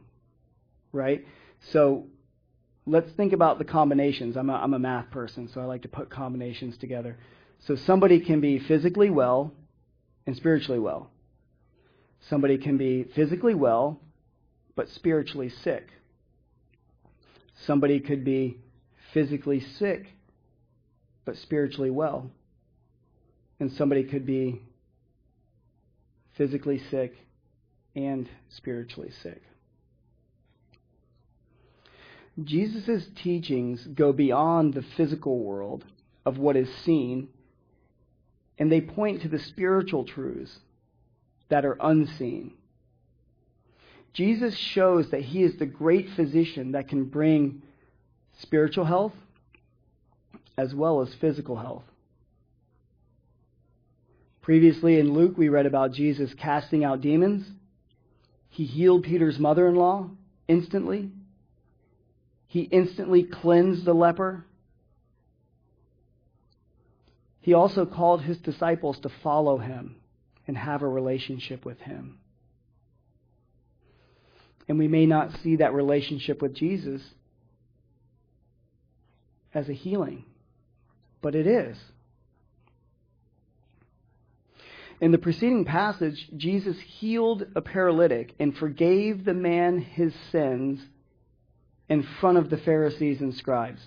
right? 0.93 1.25
So 1.73 2.07
let's 2.85 3.11
think 3.13 3.33
about 3.33 3.59
the 3.59 3.65
combinations. 3.65 4.37
I'm 4.37 4.51
a, 4.51 4.55
I'm 4.55 4.75
a 4.75 4.79
math 4.79 5.11
person, 5.11 5.49
so 5.53 5.61
I 5.61 5.65
like 5.65 5.83
to 5.83 5.89
put 5.89 6.11
combinations 6.11 6.77
together. 6.77 7.17
So 7.67 7.77
somebody 7.77 8.21
can 8.21 8.41
be 8.41 8.59
physically 8.59 9.09
well 9.09 9.53
and 10.27 10.37
spiritually 10.37 10.79
well. 10.79 11.11
Somebody 12.29 12.59
can 12.59 12.77
be 12.77 13.05
physically 13.15 13.55
well 13.55 14.01
but 14.77 14.89
spiritually 14.91 15.49
sick. 15.49 15.89
Somebody 17.65 17.99
could 17.99 18.25
be 18.25 18.59
physically 19.13 19.61
sick, 19.61 20.07
but 21.25 21.37
spiritually 21.39 21.91
well. 21.91 22.31
And 23.59 23.73
somebody 23.73 24.05
could 24.05 24.27
be 24.27 24.61
physically 26.37 26.79
sick 26.91 27.15
and 27.95 28.29
spiritually 28.51 29.11
sick. 29.23 29.43
Jesus' 32.45 33.07
teachings 33.23 33.87
go 33.87 34.13
beyond 34.13 34.75
the 34.75 34.85
physical 34.99 35.39
world 35.39 35.87
of 36.27 36.37
what 36.37 36.55
is 36.55 36.69
seen, 36.85 37.29
and 38.59 38.71
they 38.71 38.83
point 38.83 39.23
to 39.23 39.29
the 39.29 39.39
spiritual 39.39 40.05
truths 40.05 40.59
that 41.49 41.65
are 41.65 41.79
unseen 41.81 42.53
Jesus 44.17 44.57
shows 44.57 45.11
that 45.11 45.21
he 45.21 45.43
is 45.43 45.59
the 45.59 45.67
great 45.67 46.09
physician 46.17 46.73
that 46.73 46.89
can 46.89 47.05
bring 47.05 47.61
spiritual 48.41 48.87
health 48.87 49.13
as 50.57 50.75
well 50.75 51.03
as 51.03 51.13
physical 51.21 51.55
health. 51.55 51.83
Previously 54.41 54.99
in 54.99 55.13
Luke, 55.13 55.37
we 55.37 55.51
read 55.51 55.67
about 55.67 55.93
Jesus 55.93 56.33
casting 56.33 56.83
out 56.83 57.03
demons. 57.03 57.47
He 58.49 58.65
healed 58.65 59.03
Peter's 59.03 59.39
mother 59.39 59.69
in 59.69 59.75
law 59.75 60.09
instantly. 60.49 61.11
He 62.47 62.61
instantly 62.61 63.23
cleansed 63.23 63.85
the 63.85 63.93
leper. 63.93 64.47
He 67.43 67.53
also 67.53 67.85
called 67.85 68.23
his 68.23 68.39
disciples 68.39 68.99
to 69.01 69.11
follow 69.23 69.59
him 69.59 69.97
and 70.47 70.57
have 70.57 70.81
a 70.81 70.89
relationship 70.89 71.67
with 71.67 71.81
him. 71.81 72.19
And 74.69 74.79
we 74.79 74.89
may 74.89 75.07
not 75.07 75.31
see 75.43 75.57
that 75.57 75.75
relationship 75.75 76.43
with 76.43 76.55
Jesus 76.55 77.03
as 79.55 79.69
a 79.69 79.73
healing, 79.73 80.25
but 81.23 81.35
it 81.35 81.47
is. 81.47 81.79
In 85.01 85.13
the 85.13 85.19
preceding 85.19 85.65
passage, 85.65 86.29
Jesus 86.37 86.79
healed 86.79 87.47
a 87.55 87.61
paralytic 87.61 88.35
and 88.41 88.57
forgave 88.57 89.25
the 89.25 89.35
man 89.35 89.79
his 89.79 90.15
sins 90.33 90.81
in 91.89 92.03
front 92.03 92.39
of 92.39 92.51
the 92.51 92.57
Pharisees 92.57 93.21
and 93.21 93.35
scribes. 93.35 93.83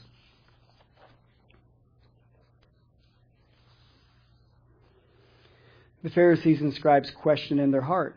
The 6.04 6.10
Pharisees 6.10 6.62
and 6.62 6.74
scribes 6.74 7.12
question 7.12 7.60
in 7.60 7.72
their 7.72 7.82
heart 7.82 8.15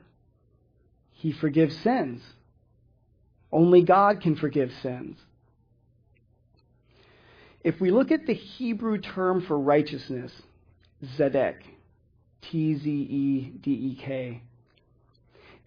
He 1.13 1.33
forgives 1.33 1.77
sins. 1.79 2.23
Only 3.53 3.83
God 3.83 4.21
can 4.23 4.35
forgive 4.35 4.73
sins. 4.83 5.19
If 7.63 7.81
we 7.81 7.91
look 7.91 8.11
at 8.11 8.27
the 8.27 8.35
Hebrew 8.35 8.99
term 8.99 9.43
for 9.43 9.59
righteousness, 9.59 10.33
zedek, 11.17 11.57
T 12.41 12.75
Z 12.77 12.91
E 12.91 13.53
D 13.61 13.71
E 13.71 13.99
K, 14.03 14.43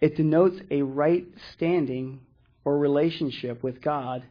it 0.00 0.16
denotes 0.16 0.60
a 0.70 0.82
right 0.82 1.26
standing 1.52 2.20
or 2.64 2.76
relationship 2.78 3.62
with 3.62 3.80
God 3.80 4.24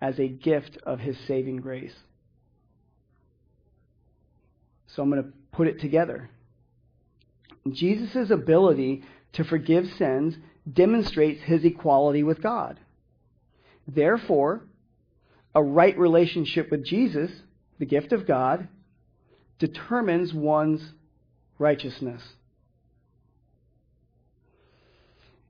as 0.00 0.18
a 0.18 0.26
gift 0.26 0.78
of 0.84 0.98
His 0.98 1.16
saving 1.28 1.58
grace. 1.58 1.94
So 4.88 5.02
I'm 5.02 5.10
going 5.10 5.22
to 5.22 5.32
put 5.52 5.68
it 5.68 5.80
together. 5.80 6.30
Jesus' 7.70 8.30
ability 8.30 9.04
to 9.34 9.44
forgive 9.44 9.86
sins 9.98 10.36
demonstrates 10.70 11.42
his 11.42 11.64
equality 11.64 12.22
with 12.22 12.42
God. 12.42 12.80
Therefore, 13.86 14.62
a 15.54 15.62
right 15.62 15.96
relationship 15.98 16.70
with 16.70 16.84
Jesus, 16.84 17.30
the 17.78 17.86
gift 17.86 18.12
of 18.12 18.26
God, 18.26 18.68
determines 19.58 20.34
one's 20.34 20.92
righteousness. 21.58 22.22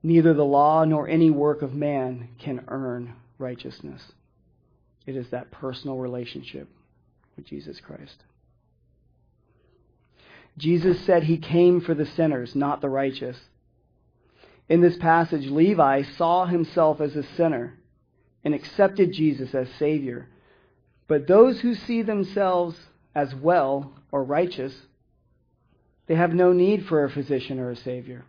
Neither 0.03 0.33
the 0.33 0.45
law 0.45 0.85
nor 0.85 1.07
any 1.07 1.29
work 1.29 1.61
of 1.61 1.73
man 1.73 2.29
can 2.39 2.63
earn 2.67 3.13
righteousness. 3.37 4.01
It 5.05 5.15
is 5.15 5.29
that 5.31 5.51
personal 5.51 5.97
relationship 5.97 6.69
with 7.35 7.45
Jesus 7.45 7.79
Christ. 7.79 8.23
Jesus 10.57 11.05
said 11.05 11.23
he 11.23 11.37
came 11.37 11.81
for 11.81 11.93
the 11.93 12.05
sinners, 12.05 12.55
not 12.55 12.81
the 12.81 12.89
righteous. 12.89 13.37
In 14.69 14.81
this 14.81 14.97
passage, 14.97 15.47
Levi 15.47 16.03
saw 16.17 16.45
himself 16.45 16.99
as 16.99 17.15
a 17.15 17.23
sinner 17.35 17.77
and 18.47 18.55
accepted 18.55 19.11
Jesus 19.11 19.53
as 19.53 19.67
Savior. 19.77 20.25
But 21.09 21.27
those 21.27 21.59
who 21.59 21.75
see 21.75 22.01
themselves 22.01 22.77
as 23.13 23.35
well 23.35 23.91
or 24.09 24.23
righteous, 24.23 24.73
they 26.05 26.15
have 26.15 26.33
no 26.33 26.53
need 26.53 26.85
for 26.85 27.03
a 27.03 27.09
physician 27.09 27.59
or 27.59 27.71
a 27.71 27.75
Savior. 27.75 28.23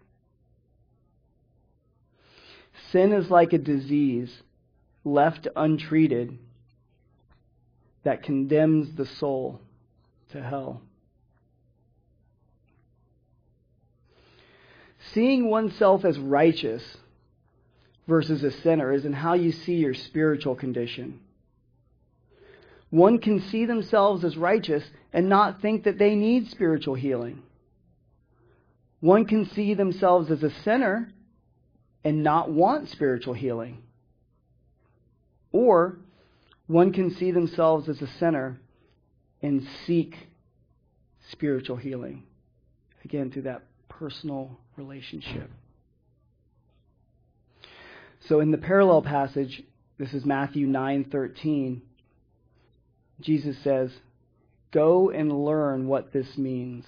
Sin 2.90 3.12
is 3.12 3.30
like 3.30 3.52
a 3.52 3.58
disease 3.58 4.42
left 5.04 5.46
untreated 5.54 6.36
that 8.02 8.24
condemns 8.24 8.96
the 8.96 9.06
soul 9.06 9.60
to 10.32 10.42
hell. 10.42 10.82
Seeing 15.12 15.48
oneself 15.48 16.04
as 16.04 16.18
righteous 16.18 16.96
versus 18.08 18.42
a 18.42 18.50
sinner 18.50 18.92
is 18.92 19.04
in 19.04 19.12
how 19.12 19.34
you 19.34 19.52
see 19.52 19.74
your 19.74 19.94
spiritual 19.94 20.56
condition. 20.56 21.20
One 22.90 23.18
can 23.18 23.40
see 23.40 23.66
themselves 23.66 24.24
as 24.24 24.36
righteous 24.36 24.82
and 25.12 25.28
not 25.28 25.60
think 25.60 25.84
that 25.84 25.98
they 25.98 26.14
need 26.14 26.48
spiritual 26.48 26.94
healing. 26.94 27.42
One 29.00 29.26
can 29.26 29.44
see 29.50 29.74
themselves 29.74 30.30
as 30.30 30.42
a 30.42 30.50
sinner 30.62 31.12
and 32.02 32.22
not 32.22 32.50
want 32.50 32.88
spiritual 32.88 33.34
healing. 33.34 33.82
Or 35.52 35.98
one 36.66 36.92
can 36.92 37.14
see 37.14 37.30
themselves 37.30 37.88
as 37.90 38.00
a 38.00 38.06
sinner 38.18 38.58
and 39.42 39.66
seek 39.86 40.16
spiritual 41.30 41.76
healing. 41.76 42.22
Again, 43.04 43.30
through 43.30 43.42
that 43.42 43.64
personal 43.88 44.58
relationship. 44.76 45.50
So 48.28 48.40
in 48.40 48.50
the 48.50 48.58
parallel 48.58 49.00
passage, 49.00 49.62
this 49.96 50.12
is 50.12 50.26
Matthew 50.26 50.66
9:13. 50.66 51.80
Jesus 53.20 53.56
says, 53.60 54.02
"Go 54.70 55.08
and 55.08 55.46
learn 55.46 55.88
what 55.88 56.12
this 56.12 56.36
means. 56.36 56.84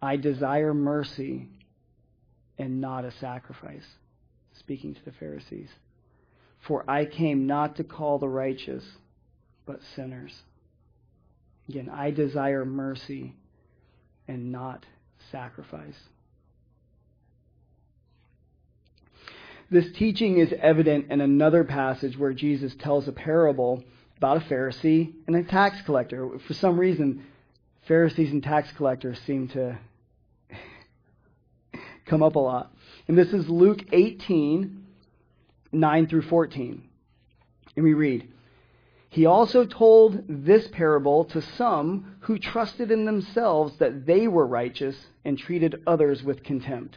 I 0.00 0.16
desire 0.16 0.72
mercy 0.72 1.48
and 2.58 2.80
not 2.80 3.04
a 3.04 3.10
sacrifice." 3.10 3.98
Speaking 4.52 4.94
to 4.94 5.04
the 5.04 5.12
Pharisees. 5.12 5.70
For 6.60 6.88
I 6.88 7.04
came 7.04 7.44
not 7.44 7.74
to 7.76 7.84
call 7.84 8.20
the 8.20 8.28
righteous, 8.28 8.98
but 9.66 9.82
sinners. 9.82 10.44
Again, 11.68 11.88
I 11.88 12.12
desire 12.12 12.64
mercy 12.64 13.34
and 14.28 14.52
not 14.52 14.86
sacrifice. 15.18 16.08
This 19.70 19.92
teaching 19.92 20.38
is 20.38 20.54
evident 20.62 21.10
in 21.10 21.20
another 21.20 21.62
passage 21.62 22.16
where 22.16 22.32
Jesus 22.32 22.74
tells 22.76 23.06
a 23.06 23.12
parable 23.12 23.84
about 24.16 24.38
a 24.38 24.40
Pharisee 24.40 25.12
and 25.26 25.36
a 25.36 25.42
tax 25.42 25.82
collector. 25.82 26.38
For 26.38 26.54
some 26.54 26.80
reason, 26.80 27.26
Pharisees 27.82 28.32
and 28.32 28.42
tax 28.42 28.72
collectors 28.72 29.18
seem 29.26 29.48
to 29.48 29.78
come 32.06 32.22
up 32.22 32.36
a 32.36 32.38
lot. 32.38 32.72
And 33.08 33.18
this 33.18 33.34
is 33.34 33.50
Luke 33.50 33.84
18, 33.92 34.86
9 35.72 36.06
through 36.06 36.22
14. 36.22 36.82
And 37.76 37.84
we 37.84 37.92
read, 37.92 38.26
He 39.10 39.26
also 39.26 39.66
told 39.66 40.24
this 40.28 40.66
parable 40.68 41.26
to 41.26 41.42
some 41.42 42.16
who 42.20 42.38
trusted 42.38 42.90
in 42.90 43.04
themselves 43.04 43.76
that 43.76 44.06
they 44.06 44.28
were 44.28 44.46
righteous 44.46 44.96
and 45.26 45.38
treated 45.38 45.82
others 45.86 46.22
with 46.22 46.42
contempt 46.42 46.96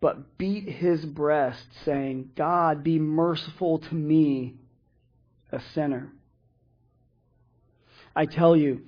but 0.00 0.38
beat 0.38 0.68
his 0.68 1.04
breast, 1.04 1.64
saying, 1.84 2.30
God, 2.36 2.84
be 2.84 2.98
merciful 2.98 3.78
to 3.78 3.94
me, 3.94 4.54
a 5.50 5.60
sinner. 5.74 6.12
I 8.14 8.26
tell 8.26 8.56
you, 8.56 8.82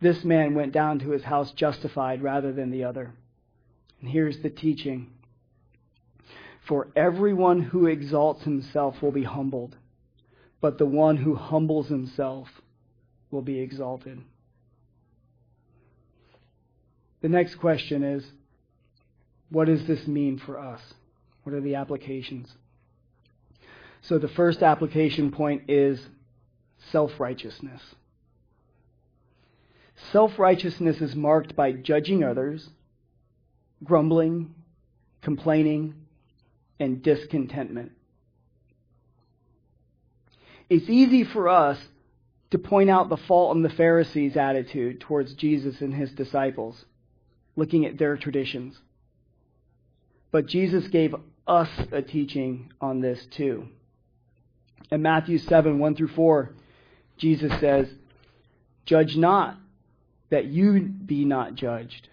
this 0.00 0.24
man 0.24 0.54
went 0.54 0.72
down 0.72 0.98
to 1.00 1.10
his 1.10 1.22
house 1.22 1.52
justified 1.52 2.22
rather 2.22 2.52
than 2.52 2.70
the 2.70 2.84
other. 2.84 3.12
And 4.00 4.10
here's 4.10 4.38
the 4.42 4.50
teaching 4.50 5.10
For 6.66 6.88
everyone 6.96 7.60
who 7.60 7.86
exalts 7.86 8.42
himself 8.44 9.00
will 9.02 9.12
be 9.12 9.24
humbled, 9.24 9.76
but 10.60 10.78
the 10.78 10.86
one 10.86 11.16
who 11.16 11.34
humbles 11.34 11.88
himself 11.88 12.48
will 13.30 13.42
be 13.42 13.60
exalted. 13.60 14.20
The 17.20 17.28
next 17.28 17.56
question 17.56 18.02
is 18.02 18.24
what 19.52 19.66
does 19.66 19.86
this 19.86 20.06
mean 20.06 20.38
for 20.38 20.58
us? 20.58 20.80
What 21.42 21.54
are 21.54 21.60
the 21.60 21.74
applications? 21.74 22.52
So 24.00 24.18
the 24.18 24.28
first 24.28 24.62
application 24.62 25.30
point 25.30 25.64
is 25.68 26.00
self 26.90 27.20
righteousness. 27.20 27.82
Self 30.10 30.38
righteousness 30.38 31.00
is 31.00 31.14
marked 31.14 31.54
by 31.54 31.72
judging 31.72 32.24
others, 32.24 32.70
grumbling, 33.84 34.54
complaining, 35.20 35.94
and 36.80 37.02
discontentment. 37.02 37.92
It's 40.70 40.88
easy 40.88 41.24
for 41.24 41.48
us 41.48 41.78
to 42.50 42.58
point 42.58 42.88
out 42.88 43.10
the 43.10 43.18
fault 43.18 43.54
in 43.54 43.62
the 43.62 43.68
Pharisees' 43.68 44.36
attitude 44.36 45.00
towards 45.00 45.34
Jesus 45.34 45.82
and 45.82 45.94
his 45.94 46.10
disciples, 46.12 46.86
looking 47.54 47.84
at 47.84 47.98
their 47.98 48.16
traditions. 48.16 48.78
But 50.32 50.46
Jesus 50.46 50.88
gave 50.88 51.14
us 51.46 51.68
a 51.92 52.02
teaching 52.02 52.72
on 52.80 53.00
this 53.00 53.24
too. 53.26 53.68
In 54.90 55.02
Matthew 55.02 55.38
7 55.38 55.78
1 55.78 55.94
through 55.94 56.08
4, 56.08 56.50
Jesus 57.18 57.52
says, 57.60 57.88
Judge 58.84 59.16
not, 59.16 59.58
that 60.30 60.46
you 60.46 60.80
be 60.80 61.24
not 61.24 61.54
judged. 61.54 62.08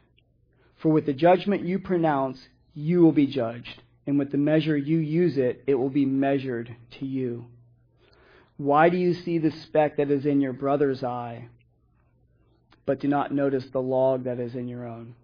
For 0.76 0.90
with 0.90 1.06
the 1.06 1.14
judgment 1.14 1.66
you 1.66 1.80
pronounce, 1.80 2.40
you 2.74 3.02
will 3.02 3.12
be 3.12 3.28
judged, 3.28 3.82
and 4.06 4.20
with 4.20 4.32
the 4.32 4.38
measure 4.38 4.78
you 4.78 4.98
use 4.98 5.38
it, 5.38 5.64
it 5.66 5.76
will 5.76 5.90
be 5.90 6.06
measured 6.06 6.76
to 7.00 7.06
you. 7.06 7.46
Why 8.58 8.90
do 8.90 8.98
you 8.98 9.14
see 9.14 9.38
the 9.38 9.52
speck 9.52 9.98
that 9.98 10.12
is 10.12 10.26
in 10.26 10.42
your 10.42 10.54
brother's 10.54 11.04
eye, 11.04 11.48
but 12.86 13.00
do 13.00 13.08
not 13.08 13.34
notice 13.34 13.66
the 13.72 13.82
log 13.82 14.26
that 14.26 14.40
is 14.40 14.56
in 14.56 14.68
your 14.68 14.86
own? 14.86 15.16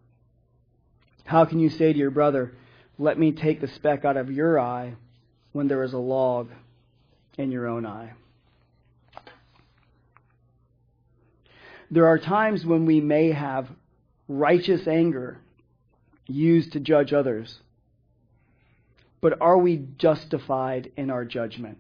How 1.26 1.44
can 1.46 1.60
you 1.60 1.70
say 1.70 1.92
to 1.92 2.00
your 2.00 2.12
brother, 2.12 2.54
Let 2.98 3.20
me 3.20 3.32
take 3.32 3.60
the 3.60 3.68
speck 3.68 4.06
out 4.06 4.18
of 4.18 4.32
your 4.32 4.60
eye, 4.60 4.96
when 5.52 5.70
there 5.70 5.84
is 5.84 5.94
a 5.94 5.98
log 5.98 6.50
in 7.38 7.50
your 7.50 7.66
own 7.66 7.86
eye? 7.86 8.12
There 11.90 12.08
are 12.08 12.20
times 12.20 12.66
when 12.66 12.86
we 12.86 13.00
may 13.00 13.32
have 13.32 13.70
righteous 14.28 14.86
anger 14.86 15.38
used 16.28 16.74
to 16.74 16.80
judge 16.80 17.14
others. 17.14 17.60
But 19.22 19.40
are 19.42 19.58
we 19.58 19.88
justified 19.98 20.92
in 20.98 21.10
our 21.10 21.24
judgment? 21.24 21.78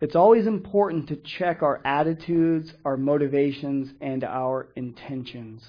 It's 0.00 0.16
always 0.16 0.46
important 0.48 1.08
to 1.08 1.16
check 1.16 1.62
our 1.62 1.80
attitudes, 1.84 2.72
our 2.84 2.96
motivations, 2.96 3.92
and 4.00 4.24
our 4.24 4.68
intentions 4.74 5.64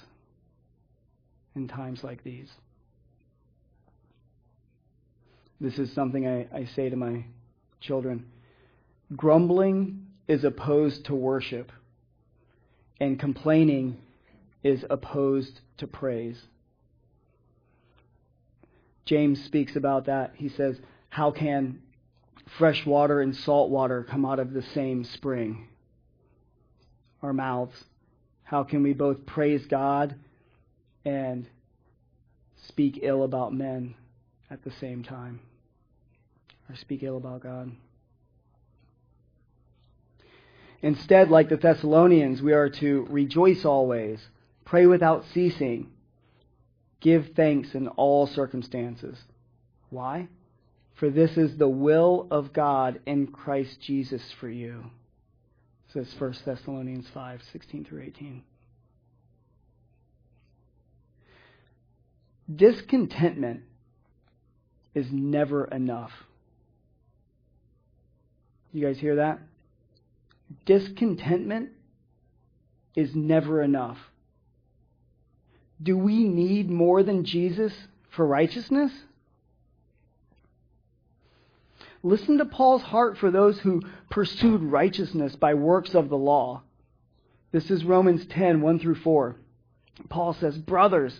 in 1.58 1.68
times 1.68 2.04
like 2.04 2.24
these. 2.24 2.50
This 5.60 5.78
is 5.80 5.92
something 5.92 6.28
I, 6.28 6.48
I 6.56 6.66
say 6.76 6.90
to 6.90 6.96
my 6.96 7.26
children. 7.82 8.28
Grumbling 9.16 10.06
is 10.28 10.44
opposed 10.44 11.06
to 11.06 11.16
worship, 11.16 11.72
and 13.00 13.20
complaining 13.20 13.98
is 14.64 14.86
opposed 14.90 15.60
to 15.78 15.88
praise. 15.88 16.40
James 19.06 19.44
speaks 19.46 19.76
about 19.76 20.06
that. 20.06 20.34
He 20.36 20.50
says, 20.50 20.78
How 21.10 21.32
can 21.32 21.82
fresh 22.58 22.86
water 22.86 23.22
and 23.22 23.36
salt 23.36 23.70
water 23.70 24.06
come 24.08 24.26
out 24.26 24.40
of 24.40 24.54
the 24.54 24.62
same 24.62 25.04
spring? 25.06 25.70
Our 27.24 27.34
mouths. 27.34 27.84
How 28.44 28.64
can 28.64 28.84
we 28.84 28.94
both 28.94 29.26
praise 29.26 29.66
God 29.66 30.16
and 31.08 31.48
speak 32.68 33.00
ill 33.02 33.24
about 33.24 33.54
men 33.54 33.96
at 34.50 34.64
the 34.64 34.72
same 34.72 35.04
time? 35.04 35.40
Or 36.70 36.76
speak 36.76 37.02
ill 37.04 37.18
about 37.18 37.42
God? 37.42 37.72
Instead, 40.82 41.30
like 41.30 41.50
the 41.50 41.58
Thessalonians, 41.58 42.42
we 42.42 42.54
are 42.54 42.70
to 42.70 43.08
rejoice 43.10 43.66
always, 43.66 44.20
pray 44.66 44.86
without 44.86 45.26
ceasing, 45.34 45.90
give 47.00 47.30
thanks 47.36 47.74
in 47.74 47.88
all 47.88 48.28
circumstances. 48.28 49.18
Why? 49.90 50.28
For 50.96 51.10
this 51.10 51.38
is 51.38 51.58
the 51.58 51.70
will 51.70 52.28
of 52.30 52.54
God 52.54 53.00
in 53.06 53.28
Christ 53.28 53.82
Jesus 53.82 54.22
for 54.40 54.50
you. 54.50 54.92
Says 55.94 56.14
1 56.20 56.36
Thessalonians 56.46 57.08
5, 57.14 57.42
16 57.54 57.86
through 57.86 58.04
18. 58.04 58.44
Discontentment 62.54 63.62
is 64.94 65.08
never 65.12 65.66
enough. 65.66 66.12
You 68.72 68.86
guys 68.86 68.98
hear 69.00 69.18
that? 69.18 69.40
discontentment 70.66 71.70
is 72.96 73.16
never 73.16 73.62
enough. 73.62 73.98
Do 75.82 75.98
we 75.98 76.24
need 76.24 76.70
more 76.70 77.04
than 77.04 77.24
Jesus 77.24 77.74
for 78.10 78.26
righteousness? 78.26 78.92
Listen 82.02 82.38
to 82.38 82.46
Paul's 82.46 82.82
heart 82.84 83.18
for 83.18 83.30
those 83.30 83.60
who 83.60 83.82
pursued 84.10 84.62
righteousness 84.62 85.36
by 85.36 85.54
works 85.54 85.94
of 85.94 86.10
the 86.10 86.18
law. 86.18 86.64
This 87.52 87.70
is 87.70 87.84
Romans 87.84 88.26
10 88.26 88.62
1 88.62 88.80
through 88.80 88.96
4. 88.96 89.36
Paul 90.10 90.34
says, 90.34 90.58
Brothers, 90.58 91.20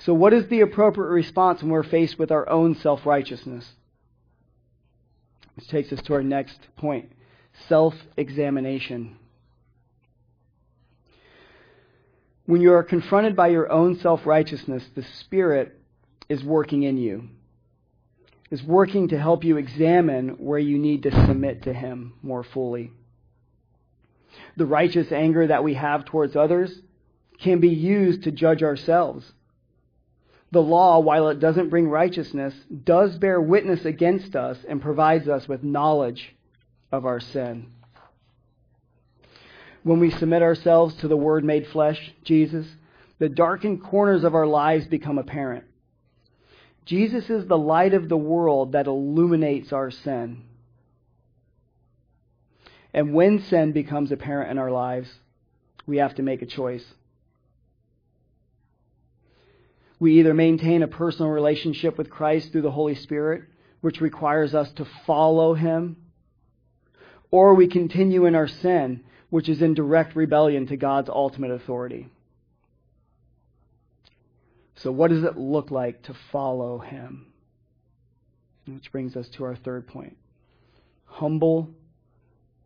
So, 0.00 0.14
what 0.14 0.32
is 0.32 0.48
the 0.48 0.60
appropriate 0.60 1.10
response 1.10 1.62
when 1.62 1.70
we're 1.70 1.82
faced 1.82 2.18
with 2.18 2.30
our 2.30 2.48
own 2.48 2.74
self 2.74 3.04
righteousness? 3.04 3.68
This 5.56 5.66
takes 5.66 5.92
us 5.92 6.00
to 6.02 6.14
our 6.14 6.22
next 6.22 6.58
point 6.76 7.10
self 7.68 7.94
examination. 8.16 9.16
When 12.46 12.60
you 12.62 12.72
are 12.72 12.82
confronted 12.82 13.36
by 13.36 13.48
your 13.48 13.70
own 13.70 13.98
self 13.98 14.24
righteousness, 14.24 14.84
the 14.94 15.02
Spirit 15.02 15.78
is 16.28 16.44
working 16.44 16.82
in 16.82 16.96
you, 16.96 17.28
is 18.50 18.62
working 18.62 19.08
to 19.08 19.18
help 19.18 19.44
you 19.44 19.56
examine 19.56 20.30
where 20.38 20.58
you 20.58 20.78
need 20.78 21.02
to 21.02 21.26
submit 21.26 21.62
to 21.64 21.72
Him 21.72 22.14
more 22.22 22.44
fully. 22.44 22.92
The 24.56 24.66
righteous 24.66 25.12
anger 25.12 25.46
that 25.46 25.64
we 25.64 25.74
have 25.74 26.04
towards 26.04 26.36
others 26.36 26.80
can 27.40 27.60
be 27.60 27.68
used 27.68 28.24
to 28.24 28.30
judge 28.30 28.62
ourselves. 28.62 29.32
The 30.50 30.62
law, 30.62 30.98
while 31.00 31.28
it 31.28 31.40
doesn't 31.40 31.68
bring 31.68 31.88
righteousness, 31.88 32.54
does 32.84 33.18
bear 33.18 33.40
witness 33.40 33.84
against 33.84 34.34
us 34.34 34.58
and 34.66 34.80
provides 34.80 35.28
us 35.28 35.46
with 35.46 35.62
knowledge 35.62 36.34
of 36.90 37.04
our 37.04 37.20
sin. 37.20 37.66
When 39.82 40.00
we 40.00 40.10
submit 40.10 40.42
ourselves 40.42 40.94
to 40.96 41.08
the 41.08 41.16
Word 41.16 41.44
made 41.44 41.66
flesh, 41.68 42.12
Jesus, 42.24 42.66
the 43.18 43.28
darkened 43.28 43.82
corners 43.82 44.24
of 44.24 44.34
our 44.34 44.46
lives 44.46 44.86
become 44.86 45.18
apparent. 45.18 45.64
Jesus 46.86 47.28
is 47.28 47.46
the 47.46 47.58
light 47.58 47.92
of 47.92 48.08
the 48.08 48.16
world 48.16 48.72
that 48.72 48.86
illuminates 48.86 49.72
our 49.72 49.90
sin. 49.90 50.44
And 52.94 53.12
when 53.12 53.42
sin 53.42 53.72
becomes 53.72 54.10
apparent 54.10 54.50
in 54.50 54.58
our 54.58 54.70
lives, 54.70 55.10
we 55.86 55.98
have 55.98 56.14
to 56.14 56.22
make 56.22 56.40
a 56.40 56.46
choice. 56.46 56.84
We 60.00 60.18
either 60.20 60.34
maintain 60.34 60.82
a 60.82 60.88
personal 60.88 61.30
relationship 61.30 61.98
with 61.98 62.10
Christ 62.10 62.52
through 62.52 62.62
the 62.62 62.70
Holy 62.70 62.94
Spirit, 62.94 63.42
which 63.80 64.00
requires 64.00 64.54
us 64.54 64.70
to 64.72 64.86
follow 65.06 65.54
Him 65.54 65.96
or 67.30 67.54
we 67.54 67.68
continue 67.68 68.26
in 68.26 68.34
our 68.34 68.48
sin, 68.48 69.04
which 69.30 69.48
is 69.48 69.60
in 69.60 69.74
direct 69.74 70.16
rebellion 70.16 70.66
to 70.66 70.76
God's 70.76 71.08
ultimate 71.08 71.50
authority. 71.50 72.08
So, 74.76 74.92
what 74.92 75.10
does 75.10 75.24
it 75.24 75.36
look 75.36 75.70
like 75.70 76.02
to 76.04 76.14
follow 76.32 76.78
Him? 76.78 77.26
Which 78.66 78.90
brings 78.92 79.16
us 79.16 79.28
to 79.30 79.44
our 79.44 79.56
third 79.56 79.86
point 79.86 80.16
humble 81.04 81.70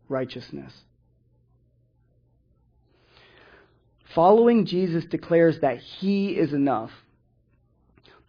righteousness. 0.08 0.72
Following 4.14 4.66
Jesus 4.66 5.04
declares 5.06 5.60
that 5.60 5.78
He 5.78 6.30
is 6.30 6.52
enough. 6.52 6.90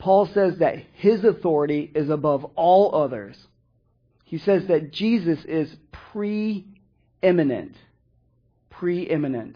Paul 0.03 0.25
says 0.33 0.57
that 0.57 0.75
his 0.95 1.23
authority 1.23 1.89
is 1.95 2.09
above 2.09 2.43
all 2.57 2.93
others. 2.93 3.37
He 4.25 4.37
says 4.37 4.67
that 4.67 4.91
Jesus 4.91 5.39
is 5.45 5.73
preeminent. 6.11 7.77
Preeminent. 8.69 9.55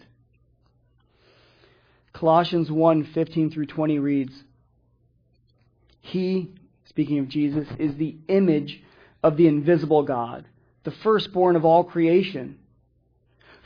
Colossians 2.14 2.70
1 2.70 3.10
15 3.12 3.50
through 3.50 3.66
20 3.66 3.98
reads, 3.98 4.32
He, 6.00 6.54
speaking 6.86 7.18
of 7.18 7.28
Jesus, 7.28 7.68
is 7.78 7.96
the 7.96 8.16
image 8.28 8.82
of 9.22 9.36
the 9.36 9.48
invisible 9.48 10.02
God, 10.02 10.46
the 10.82 10.94
firstborn 11.02 11.56
of 11.56 11.66
all 11.66 11.84
creation. 11.84 12.58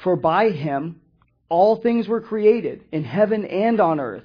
For 0.02 0.16
by 0.16 0.50
him 0.50 1.00
all 1.48 1.76
things 1.76 2.08
were 2.08 2.20
created, 2.20 2.82
in 2.90 3.04
heaven 3.04 3.44
and 3.44 3.80
on 3.80 4.00
earth, 4.00 4.24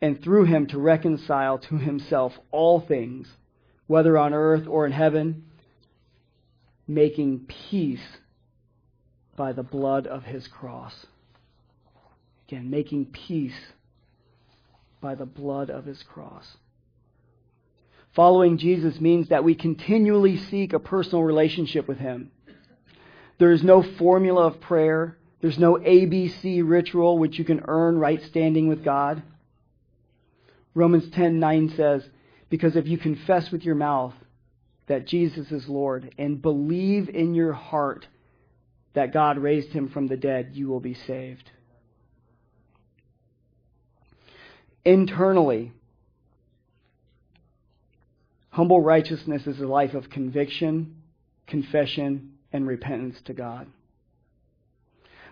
and 0.00 0.22
through 0.22 0.44
him 0.44 0.66
to 0.66 0.78
reconcile 0.78 1.58
to 1.58 1.78
himself 1.78 2.32
all 2.50 2.80
things, 2.80 3.28
whether 3.86 4.18
on 4.18 4.34
earth 4.34 4.66
or 4.68 4.86
in 4.86 4.92
heaven, 4.92 5.44
making 6.86 7.46
peace 7.70 8.18
by 9.36 9.52
the 9.52 9.62
blood 9.62 10.06
of 10.06 10.24
his 10.24 10.46
cross. 10.48 11.06
Again, 12.48 12.70
making 12.70 13.06
peace 13.06 13.58
by 15.00 15.14
the 15.14 15.26
blood 15.26 15.70
of 15.70 15.84
his 15.84 16.02
cross. 16.02 16.56
Following 18.14 18.56
Jesus 18.56 19.00
means 19.00 19.28
that 19.28 19.44
we 19.44 19.54
continually 19.54 20.38
seek 20.38 20.72
a 20.72 20.78
personal 20.78 21.22
relationship 21.22 21.86
with 21.86 21.98
him. 21.98 22.30
There 23.38 23.52
is 23.52 23.62
no 23.62 23.82
formula 23.82 24.46
of 24.46 24.60
prayer. 24.60 25.18
There's 25.42 25.58
no 25.58 25.74
ABC 25.74 26.62
ritual 26.64 27.18
which 27.18 27.38
you 27.38 27.44
can 27.44 27.62
earn 27.68 27.98
right 27.98 28.22
standing 28.22 28.68
with 28.68 28.82
God. 28.82 29.22
Romans 30.76 31.08
10:9 31.08 31.70
says, 31.70 32.06
"Because 32.50 32.76
if 32.76 32.86
you 32.86 32.98
confess 32.98 33.50
with 33.50 33.64
your 33.64 33.74
mouth 33.74 34.14
that 34.88 35.06
Jesus 35.06 35.50
is 35.50 35.70
Lord 35.70 36.14
and 36.18 36.42
believe 36.42 37.08
in 37.08 37.34
your 37.34 37.54
heart 37.54 38.06
that 38.92 39.10
God 39.12 39.38
raised 39.38 39.72
him 39.72 39.88
from 39.88 40.06
the 40.06 40.18
dead, 40.18 40.50
you 40.52 40.68
will 40.68 40.80
be 40.80 40.92
saved." 40.92 41.50
Internally, 44.84 45.72
humble 48.50 48.82
righteousness 48.82 49.46
is 49.46 49.58
a 49.58 49.66
life 49.66 49.94
of 49.94 50.10
conviction, 50.10 50.94
confession, 51.46 52.34
and 52.52 52.66
repentance 52.66 53.20
to 53.22 53.32
God. 53.32 53.66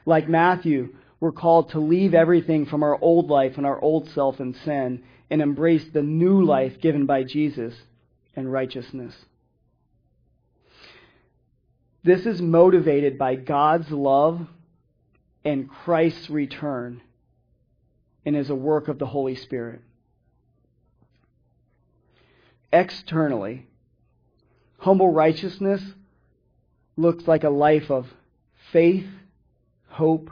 Like 0.07 0.26
Matthew, 0.26 0.95
we're 1.25 1.33
called 1.33 1.70
to 1.70 1.81
leave 1.81 2.12
everything 2.12 2.66
from 2.66 2.83
our 2.83 3.01
old 3.01 3.31
life 3.31 3.57
and 3.57 3.64
our 3.64 3.81
old 3.81 4.07
self 4.11 4.41
and 4.41 4.55
sin 4.57 5.03
and 5.31 5.41
embrace 5.41 5.87
the 5.91 6.03
new 6.03 6.45
life 6.45 6.79
given 6.83 7.07
by 7.07 7.22
Jesus 7.25 7.72
and 8.37 8.53
righteousness. 8.53 9.14
This 12.03 12.27
is 12.27 12.43
motivated 12.43 13.16
by 13.16 13.37
God's 13.37 13.91
love 13.91 14.47
and 15.47 15.66
Christ's 15.66 16.29
return 16.29 17.01
and 18.27 18.37
is 18.37 18.51
a 18.51 18.55
work 18.55 18.89
of 18.89 18.99
the 18.99 19.07
Holy 19.07 19.35
Spirit. 19.35 19.81
Externally, 22.70 23.66
humble 24.77 25.11
righteousness 25.11 25.81
looks 26.99 27.27
like 27.27 27.45
a 27.45 27.49
life 27.49 27.91
of 27.91 28.09
faith, 28.72 29.07
hope, 29.89 30.31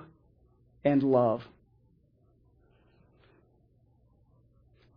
and 0.85 1.03
love. 1.03 1.43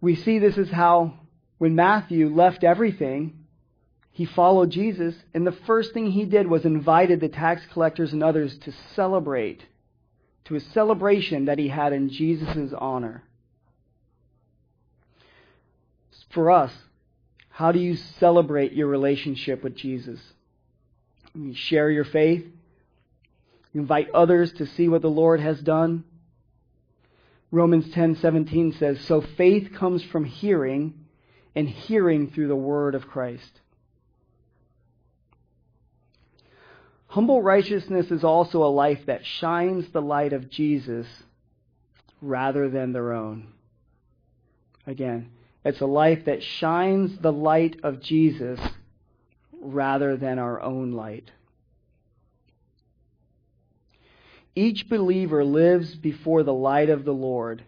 We 0.01 0.15
see 0.15 0.39
this 0.39 0.57
is 0.57 0.69
how 0.69 1.13
when 1.57 1.75
Matthew 1.75 2.29
left 2.29 2.63
everything, 2.63 3.45
he 4.11 4.25
followed 4.25 4.69
Jesus, 4.69 5.15
and 5.33 5.45
the 5.45 5.51
first 5.51 5.93
thing 5.93 6.11
he 6.11 6.25
did 6.25 6.47
was 6.47 6.63
invited 6.63 7.19
the 7.19 7.27
tax 7.27 7.63
collectors 7.73 8.13
and 8.13 8.23
others 8.23 8.57
to 8.59 8.73
celebrate, 8.95 9.65
to 10.45 10.55
a 10.55 10.59
celebration 10.59 11.45
that 11.45 11.59
he 11.59 11.67
had 11.67 11.91
in 11.91 12.09
Jesus' 12.09 12.71
honor. 12.77 13.23
For 16.29 16.51
us, 16.51 16.71
how 17.49 17.71
do 17.71 17.79
you 17.79 17.95
celebrate 17.95 18.73
your 18.73 18.87
relationship 18.87 19.63
with 19.63 19.75
Jesus? 19.75 20.19
You 21.33 21.53
share 21.53 21.89
your 21.89 22.05
faith. 22.05 22.45
Invite 23.75 24.09
others 24.11 24.53
to 24.53 24.65
see 24.65 24.87
what 24.87 25.01
the 25.01 25.09
Lord 25.09 25.41
has 25.41 25.61
done. 25.61 26.05
Romans 27.51 27.89
10:17 27.91 28.71
says, 28.71 29.01
"So 29.01 29.19
faith 29.19 29.73
comes 29.73 30.01
from 30.01 30.23
hearing, 30.23 30.93
and 31.53 31.67
hearing 31.67 32.29
through 32.29 32.47
the 32.47 32.55
word 32.55 32.95
of 32.95 33.07
Christ." 33.07 33.59
Humble 37.07 37.41
righteousness 37.41 38.11
is 38.11 38.23
also 38.23 38.63
a 38.63 38.71
life 38.71 39.05
that 39.05 39.25
shines 39.25 39.89
the 39.89 40.01
light 40.01 40.31
of 40.31 40.49
Jesus 40.49 41.23
rather 42.21 42.69
than 42.69 42.93
their 42.93 43.11
own. 43.11 43.47
Again, 44.87 45.31
it's 45.65 45.81
a 45.81 45.85
life 45.85 46.25
that 46.25 46.43
shines 46.43 47.17
the 47.17 47.33
light 47.33 47.79
of 47.83 47.99
Jesus 47.99 48.59
rather 49.51 50.15
than 50.15 50.39
our 50.39 50.61
own 50.61 50.93
light. 50.93 51.31
Each 54.55 54.87
believer 54.87 55.43
lives 55.43 55.95
before 55.95 56.43
the 56.43 56.53
light 56.53 56.89
of 56.89 57.03
the 57.03 57.13
Lord 57.13 57.63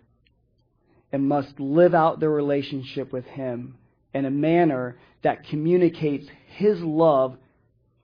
and 1.11 1.27
must 1.27 1.59
live 1.59 1.93
out 1.93 2.19
their 2.19 2.29
relationship 2.29 3.11
with 3.11 3.25
Him 3.25 3.75
in 4.13 4.25
a 4.25 4.31
manner 4.31 4.97
that 5.23 5.45
communicates 5.47 6.27
His 6.55 6.79
love 6.79 7.38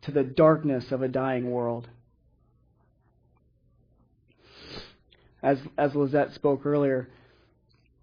to 0.03 0.11
the 0.11 0.23
darkness 0.23 0.91
of 0.91 1.01
a 1.01 1.07
dying 1.07 1.49
world. 1.49 1.87
As, 5.41 5.59
as 5.77 5.95
Lizette 5.95 6.33
spoke 6.33 6.65
earlier, 6.65 7.09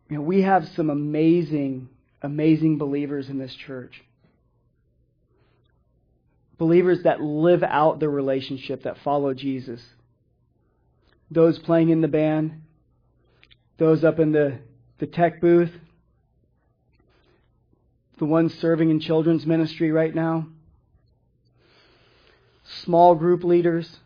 you 0.08 0.16
know, 0.16 0.22
we 0.22 0.42
have 0.42 0.64
some 0.76 0.90
amazing, 0.90 1.88
amazing 2.22 2.78
believers 2.78 3.28
in 3.28 3.38
this 3.38 3.54
church 3.54 4.02
believers 6.60 7.04
that 7.04 7.22
live 7.22 7.62
out 7.62 8.00
their 8.00 8.10
relationship, 8.10 8.82
that 8.82 8.98
follow 9.02 9.32
Jesus. 9.32 9.80
Those 11.30 11.58
playing 11.58 11.90
in 11.90 12.00
the 12.00 12.08
band, 12.08 12.62
those 13.78 14.04
up 14.04 14.18
in 14.18 14.32
the, 14.32 14.58
the 14.98 15.06
tech 15.06 15.40
booth, 15.40 15.72
the 18.18 18.24
ones 18.24 18.52
serving 18.58 18.90
in 18.90 19.00
children's 19.00 19.46
ministry 19.46 19.90
right 19.90 20.14
now, 20.14 20.46
small 22.82 23.14
group 23.14 23.44
leaders, 23.44 23.98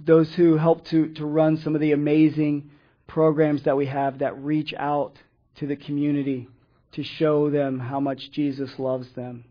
those 0.00 0.32
who 0.34 0.56
help 0.56 0.84
to, 0.86 1.08
to 1.14 1.26
run 1.26 1.58
some 1.58 1.74
of 1.74 1.80
the 1.80 1.92
amazing 1.92 2.70
programs 3.06 3.64
that 3.64 3.76
we 3.76 3.86
have 3.86 4.18
that 4.18 4.42
reach 4.42 4.72
out 4.78 5.16
to 5.56 5.66
the 5.66 5.76
community 5.76 6.48
to 6.92 7.02
show 7.02 7.50
them 7.50 7.78
how 7.78 8.00
much 8.00 8.30
Jesus 8.30 8.78
loves 8.78 9.08
them. 9.12 9.44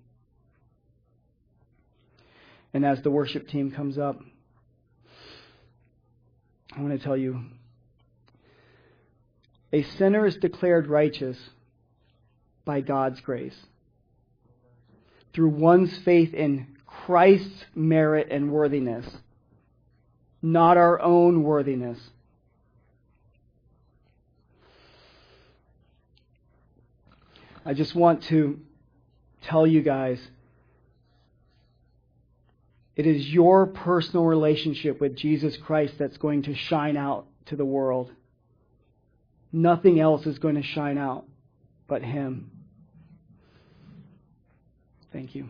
And 2.73 2.85
as 2.85 3.01
the 3.01 3.11
worship 3.11 3.47
team 3.47 3.71
comes 3.71 3.97
up, 3.97 4.19
I 6.75 6.81
want 6.81 6.97
to 6.97 7.03
tell 7.03 7.17
you 7.17 7.41
a 9.73 9.83
sinner 9.83 10.25
is 10.25 10.37
declared 10.37 10.87
righteous 10.87 11.37
by 12.65 12.81
God's 12.81 13.19
grace 13.21 13.55
through 15.33 15.49
one's 15.49 15.97
faith 15.99 16.33
in 16.33 16.67
Christ's 16.85 17.65
merit 17.73 18.27
and 18.31 18.51
worthiness, 18.51 19.05
not 20.41 20.77
our 20.77 21.01
own 21.01 21.43
worthiness. 21.43 21.99
I 27.65 27.73
just 27.73 27.95
want 27.95 28.23
to 28.23 28.59
tell 29.43 29.65
you 29.67 29.81
guys 29.81 30.19
it 32.95 33.07
is 33.07 33.29
your 33.29 33.67
personal 33.67 34.25
relationship 34.25 34.99
with 34.99 35.15
Jesus 35.15 35.55
Christ 35.57 35.93
that's 35.97 36.17
going 36.17 36.43
to 36.43 36.55
shine 36.55 36.97
out 36.97 37.25
to 37.47 37.55
the 37.55 37.65
world. 37.65 38.11
Nothing 39.51 39.99
else 39.99 40.25
is 40.25 40.39
going 40.39 40.55
to 40.55 40.63
shine 40.63 40.97
out 40.97 41.25
but 41.87 42.03
Him. 42.03 42.51
Thank 45.11 45.35
you. 45.35 45.49